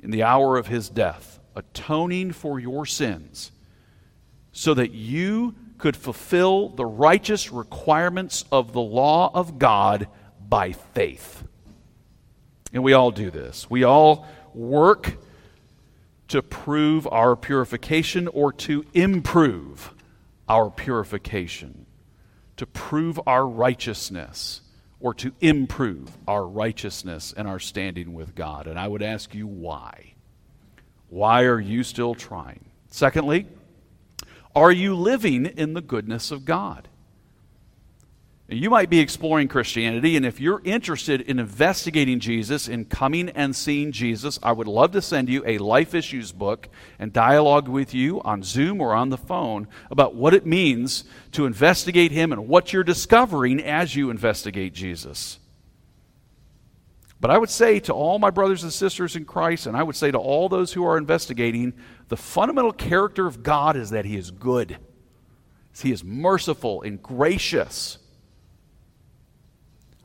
in 0.00 0.10
the 0.10 0.24
hour 0.24 0.56
of 0.56 0.66
his 0.66 0.88
death, 0.88 1.38
atoning 1.54 2.32
for 2.32 2.58
your 2.58 2.86
sins, 2.86 3.52
so 4.50 4.74
that 4.74 4.90
you 4.90 5.54
could 5.78 5.96
fulfill 5.96 6.70
the 6.70 6.84
righteous 6.84 7.52
requirements 7.52 8.44
of 8.50 8.72
the 8.72 8.80
law 8.80 9.30
of 9.32 9.60
God 9.60 10.08
by 10.48 10.72
faith? 10.72 11.44
And 12.72 12.82
we 12.82 12.94
all 12.94 13.12
do 13.12 13.30
this. 13.30 13.70
We 13.70 13.84
all 13.84 14.26
work 14.54 15.18
to 16.26 16.42
prove 16.42 17.06
our 17.06 17.36
purification 17.36 18.26
or 18.26 18.52
to 18.54 18.84
improve 18.92 19.94
our 20.48 20.68
purification, 20.68 21.86
to 22.60 22.66
prove 22.66 23.18
our 23.26 23.48
righteousness 23.48 24.60
or 25.00 25.14
to 25.14 25.32
improve 25.40 26.10
our 26.28 26.46
righteousness 26.46 27.32
and 27.34 27.48
our 27.48 27.58
standing 27.58 28.12
with 28.12 28.34
God. 28.34 28.66
And 28.66 28.78
I 28.78 28.86
would 28.86 29.02
ask 29.02 29.34
you 29.34 29.46
why? 29.46 30.12
Why 31.08 31.44
are 31.44 31.58
you 31.58 31.82
still 31.82 32.14
trying? 32.14 32.66
Secondly, 32.88 33.46
are 34.54 34.70
you 34.70 34.94
living 34.94 35.46
in 35.46 35.72
the 35.72 35.80
goodness 35.80 36.30
of 36.30 36.44
God? 36.44 36.86
You 38.52 38.68
might 38.68 38.90
be 38.90 38.98
exploring 38.98 39.46
Christianity, 39.46 40.16
and 40.16 40.26
if 40.26 40.40
you're 40.40 40.60
interested 40.64 41.20
in 41.20 41.38
investigating 41.38 42.18
Jesus, 42.18 42.66
in 42.66 42.84
coming 42.84 43.28
and 43.28 43.54
seeing 43.54 43.92
Jesus, 43.92 44.40
I 44.42 44.50
would 44.50 44.66
love 44.66 44.90
to 44.90 45.02
send 45.02 45.28
you 45.28 45.44
a 45.46 45.58
life 45.58 45.94
issues 45.94 46.32
book 46.32 46.68
and 46.98 47.12
dialogue 47.12 47.68
with 47.68 47.94
you 47.94 48.20
on 48.22 48.42
Zoom 48.42 48.80
or 48.80 48.92
on 48.92 49.10
the 49.10 49.16
phone 49.16 49.68
about 49.88 50.16
what 50.16 50.34
it 50.34 50.46
means 50.46 51.04
to 51.30 51.46
investigate 51.46 52.10
Him 52.10 52.32
and 52.32 52.48
what 52.48 52.72
you're 52.72 52.82
discovering 52.82 53.60
as 53.62 53.94
you 53.94 54.10
investigate 54.10 54.74
Jesus. 54.74 55.38
But 57.20 57.30
I 57.30 57.38
would 57.38 57.50
say 57.50 57.78
to 57.78 57.92
all 57.92 58.18
my 58.18 58.30
brothers 58.30 58.64
and 58.64 58.72
sisters 58.72 59.14
in 59.14 59.26
Christ, 59.26 59.68
and 59.68 59.76
I 59.76 59.84
would 59.84 59.94
say 59.94 60.10
to 60.10 60.18
all 60.18 60.48
those 60.48 60.72
who 60.72 60.84
are 60.84 60.98
investigating, 60.98 61.72
the 62.08 62.16
fundamental 62.16 62.72
character 62.72 63.28
of 63.28 63.44
God 63.44 63.76
is 63.76 63.90
that 63.90 64.06
He 64.06 64.16
is 64.16 64.32
good, 64.32 64.76
He 65.80 65.92
is 65.92 66.02
merciful 66.02 66.82
and 66.82 67.00
gracious. 67.00 67.98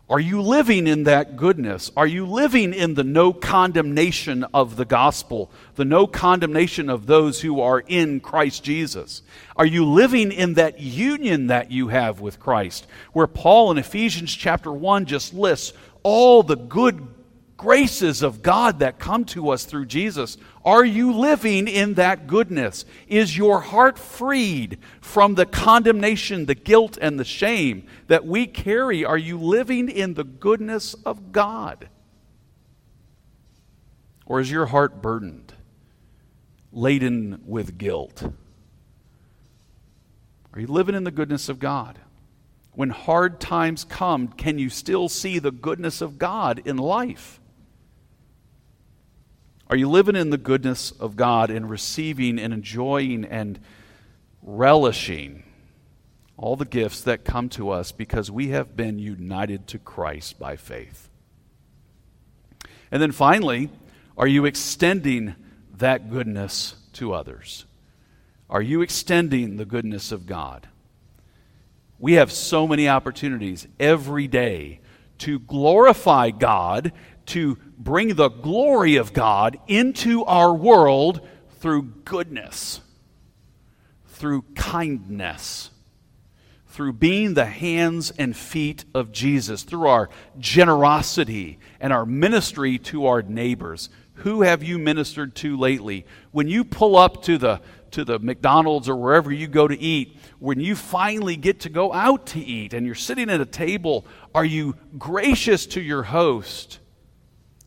Are 0.08 0.20
you 0.20 0.39
living 0.39 0.86
in 0.86 1.06
that 1.06 1.36
goodness? 1.36 1.91
Are 1.98 2.06
you 2.06 2.28
living 2.28 2.76
in 2.76 2.94
the 2.94 3.04
no 3.04 3.34
condemnation 3.34 4.44
of 4.54 4.76
the 4.76 4.86
gospel, 4.86 5.50
the 5.76 5.86
no 5.86 6.06
condemnation 6.06 6.91
of 6.91 7.08
those 7.08 7.41
who 7.41 7.60
are 7.60 7.80
in 7.80 8.20
Christ 8.20 8.63
Jesus? 8.63 9.24
Are 9.56 9.65
you 9.65 9.84
living 9.84 10.32
in 10.32 10.54
that 10.56 10.80
union 10.80 11.48
that 11.48 11.72
you 11.72 11.88
have 11.88 12.20
with 12.20 12.39
Christ, 12.39 12.86
where 13.13 13.26
Paul 13.26 13.72
in 13.72 13.80
Ephesians 13.80 14.32
chapter 14.32 14.72
1 14.72 15.06
just 15.06 15.34
lists 15.34 15.74
all 16.04 16.44
the 16.44 16.56
good 16.56 17.14
graces 17.58 18.22
of 18.22 18.41
God 18.41 18.80
that 18.80 19.00
come 19.00 19.26
to 19.26 19.50
us 19.50 19.65
through 19.65 19.86
Jesus. 19.86 20.38
Are 20.63 20.84
you 20.84 21.13
living 21.13 21.68
in 21.68 21.94
that 21.96 22.28
goodness? 22.28 22.86
Is 23.08 23.38
your 23.38 23.62
heart 23.62 23.98
freed 23.98 24.78
from 25.00 25.36
the 25.36 25.46
condemnation, 25.46 26.46
the 26.46 26.56
guilt, 26.56 26.98
and 27.02 27.20
the 27.20 27.26
shame 27.26 27.88
that 28.08 28.26
we 28.26 28.46
carry? 28.48 29.06
Are 29.06 29.18
you 29.18 29.39
living 29.39 29.89
in 29.89 30.15
the 30.15 30.24
goodness 30.24 30.94
of 31.06 31.32
God? 31.32 31.89
Or 34.26 34.39
is 34.39 34.52
your 34.52 34.65
heart 34.65 35.02
burdened, 35.02 35.54
laden 36.72 37.41
with 37.46 37.78
guilt? 37.78 38.24
Are 40.54 40.60
you 40.60 40.68
living 40.68 40.96
in 40.96 41.04
the 41.04 41.12
goodness 41.12 41.48
of 41.48 41.60
God? 41.60 42.00
When 42.74 42.89
hard 42.89 43.39
times 43.39 43.86
come, 43.86 44.28
can 44.28 44.58
you 44.58 44.70
still 44.70 45.08
see 45.08 45.39
the 45.39 45.52
goodness 45.52 46.02
of 46.02 46.18
God 46.18 46.62
in 46.65 46.76
life? 46.76 47.39
Are 49.69 49.75
you 49.75 49.89
living 49.89 50.15
in 50.15 50.30
the 50.30 50.38
goodness 50.38 50.91
of 50.91 51.15
God 51.15 51.49
and 51.49 51.69
receiving 51.69 52.38
and 52.38 52.54
enjoying 52.54 53.25
and 53.25 53.60
relishing 54.43 55.43
all 56.38 56.56
the 56.56 56.65
gifts 56.65 57.01
that 57.01 57.25
come 57.25 57.49
to 57.49 57.71
us 57.71 57.91
because 57.91 58.30
we 58.30 58.49
have 58.49 58.75
been 58.75 58.99
united 58.99 59.67
to 59.67 59.80
Christ 59.80 60.38
by 60.38 60.56
faith? 60.56 61.10
And 62.91 63.01
then 63.01 63.12
finally, 63.12 63.69
are 64.17 64.28
you 64.28 64.45
extending 64.45 65.36
that 65.78 66.12
goodness 66.12 66.75
to 66.93 67.13
others? 67.13 67.65
Are 68.49 68.62
you 68.62 68.82
extending 68.82 69.58
the 69.58 69.65
goodness 69.65 70.12
of 70.12 70.28
God? 70.28 70.67
We 71.97 72.13
have 72.13 72.32
so 72.32 72.67
many 72.67 72.88
opportunities 72.88 73.67
every 73.80 74.28
day 74.28 74.82
to 75.19 75.39
glorify 75.39 76.30
God 76.30 76.91
to 77.28 77.58
bring 77.78 78.16
the 78.16 78.30
glory 78.30 78.96
of 78.96 79.14
God 79.14 79.58
into 79.68 80.24
our 80.26 80.54
world 80.54 81.22
through 81.60 81.84
goodness, 82.04 82.82
through 84.08 84.44
kindness, 84.56 85.72
through 86.68 86.94
being 86.94 87.34
the 87.34 87.46
hands 87.46 88.12
and 88.12 88.36
feet 88.36 88.86
of 88.94 89.12
Jesus, 89.12 89.64
through 89.64 89.88
our 89.88 90.10
generosity 90.38 91.58
and 91.80 91.94
our 91.94 92.06
ministry 92.06 92.78
to 92.78 93.06
our 93.08 93.22
neighbors. 93.22 93.90
Who 94.20 94.44
have 94.44 94.64
you 94.64 94.78
ministered 94.78 95.36
to 95.38 95.58
lately? 95.58 96.06
When 96.32 96.48
you 96.48 96.64
pull 96.64 96.96
up 96.96 97.24
to 97.24 97.38
the 97.38 97.62
to 97.92 98.04
the 98.04 98.20
McDonald's 98.20 98.90
or 98.90 98.96
wherever 98.98 99.32
you 99.32 99.48
go 99.48 99.70
to 99.70 99.80
eat, 99.80 100.18
when 100.40 100.60
you 100.60 100.76
finally 100.76 101.38
get 101.38 101.62
to 101.62 101.70
go 101.70 101.94
out 101.94 102.26
to 102.28 102.40
eat 102.40 102.74
and 102.74 102.86
you're 102.86 102.94
sitting 102.94 103.30
at 103.30 103.40
a 103.40 103.46
table, 103.46 104.06
are 104.34 104.44
you 104.44 104.76
gracious 104.98 105.66
to 105.68 105.82
your 105.82 106.04
host? 106.04 106.80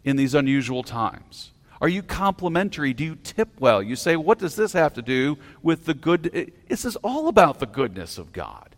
In 0.08 0.16
these 0.16 0.34
unusual 0.34 0.82
times? 0.82 1.52
Are 1.80 1.88
you 1.88 2.02
complimentary? 2.02 2.92
Do 2.92 3.04
you 3.04 3.14
tip 3.16 3.60
well? 3.60 3.82
You 3.82 3.94
say, 3.94 4.16
What 4.16 4.38
does 4.38 4.56
this 4.56 4.72
have 4.72 4.94
to 4.94 5.02
do 5.02 5.38
with 5.62 5.84
the 5.84 5.94
good? 5.94 6.52
This 6.66 6.84
is 6.84 6.96
all 6.96 7.28
about 7.28 7.60
the 7.60 7.66
goodness 7.66 8.18
of 8.18 8.32
God. 8.32 8.74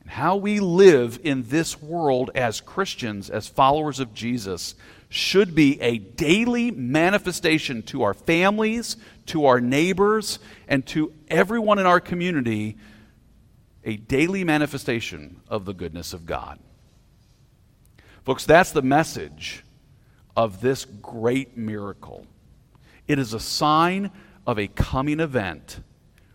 And 0.00 0.10
how 0.10 0.36
we 0.36 0.60
live 0.60 1.18
in 1.24 1.48
this 1.48 1.82
world 1.82 2.30
as 2.34 2.60
Christians, 2.60 3.28
as 3.28 3.48
followers 3.48 3.98
of 3.98 4.14
Jesus, 4.14 4.76
should 5.08 5.54
be 5.54 5.80
a 5.80 5.98
daily 5.98 6.70
manifestation 6.70 7.82
to 7.82 8.04
our 8.04 8.14
families, 8.14 8.96
to 9.26 9.46
our 9.46 9.60
neighbors, 9.60 10.38
and 10.68 10.86
to 10.86 11.12
everyone 11.28 11.78
in 11.78 11.86
our 11.86 12.00
community 12.00 12.76
a 13.84 13.96
daily 13.96 14.44
manifestation 14.44 15.40
of 15.48 15.64
the 15.64 15.74
goodness 15.74 16.12
of 16.12 16.26
God. 16.26 16.58
Folks, 18.24 18.44
that's 18.44 18.72
the 18.72 18.82
message 18.82 19.62
of 20.36 20.60
this 20.60 20.84
great 20.84 21.56
miracle. 21.56 22.26
It 23.08 23.18
is 23.18 23.32
a 23.32 23.40
sign 23.40 24.10
of 24.46 24.58
a 24.58 24.68
coming 24.68 25.20
event 25.20 25.80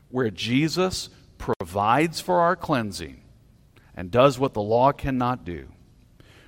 where 0.10 0.30
Jesus 0.30 1.10
provides 1.38 2.20
for 2.20 2.40
our 2.40 2.56
cleansing 2.56 3.22
and 3.96 4.12
does 4.12 4.40
what 4.40 4.54
the 4.54 4.62
law 4.62 4.92
cannot 4.92 5.46
do. 5.46 5.68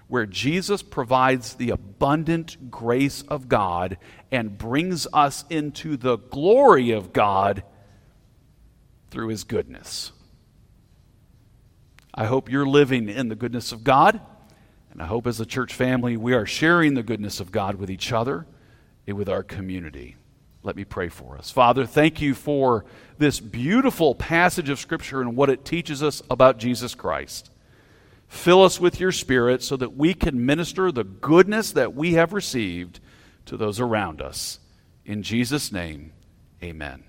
Where 0.08 0.26
Jesus 0.26 0.84
provides 0.84 1.56
the 1.56 1.72
abundant 1.72 2.70
grace 2.70 3.24
of 3.24 3.50
God 3.50 3.98
and 4.32 4.58
brings 4.58 5.08
us 5.14 5.46
into 5.50 5.98
the 5.98 6.18
glory 6.18 6.92
of 6.92 7.14
God 7.14 7.64
through 9.10 9.30
his 9.30 9.44
goodness. 9.44 10.12
I 12.14 12.26
hope 12.26 12.52
you're 12.52 12.68
living 12.68 13.10
in 13.10 13.30
the 13.30 13.36
goodness 13.36 13.72
of 13.72 13.84
God. 13.84 14.22
And 14.94 15.02
I 15.02 15.08
hope 15.08 15.26
as 15.26 15.40
a 15.40 15.46
church 15.46 15.74
family, 15.74 16.16
we 16.16 16.34
are 16.34 16.46
sharing 16.46 16.94
the 16.94 17.02
goodness 17.02 17.40
of 17.40 17.52
God 17.52 17.76
with 17.76 17.90
each 17.90 18.12
other 18.12 18.46
and 19.08 19.18
with 19.18 19.28
our 19.28 19.42
community. 19.42 20.18
Let 20.62 20.76
me 20.76 20.86
pray 20.86 21.10
for 21.10 21.36
us. 21.36 21.50
Father, 21.50 21.88
thank 21.88 22.22
you 22.22 22.36
for 22.36 22.86
this 23.18 23.40
beautiful 23.40 24.14
passage 24.14 24.70
of 24.70 24.80
Scripture 24.80 25.20
and 25.20 25.36
what 25.36 25.50
it 25.50 25.66
teaches 25.66 26.04
us 26.04 26.22
about 26.30 26.60
Jesus 26.60 26.94
Christ. 26.94 27.50
Fill 28.28 28.64
us 28.64 28.80
with 28.80 29.00
your 29.00 29.12
Spirit 29.12 29.64
so 29.64 29.76
that 29.78 29.98
we 29.98 30.14
can 30.14 30.46
minister 30.46 30.92
the 30.92 31.04
goodness 31.04 31.72
that 31.72 31.96
we 31.96 32.14
have 32.14 32.32
received 32.32 33.00
to 33.48 33.58
those 33.58 33.80
around 33.80 34.22
us. 34.22 34.60
In 35.06 35.24
Jesus' 35.24 35.72
name, 35.72 36.14
amen. 36.62 37.04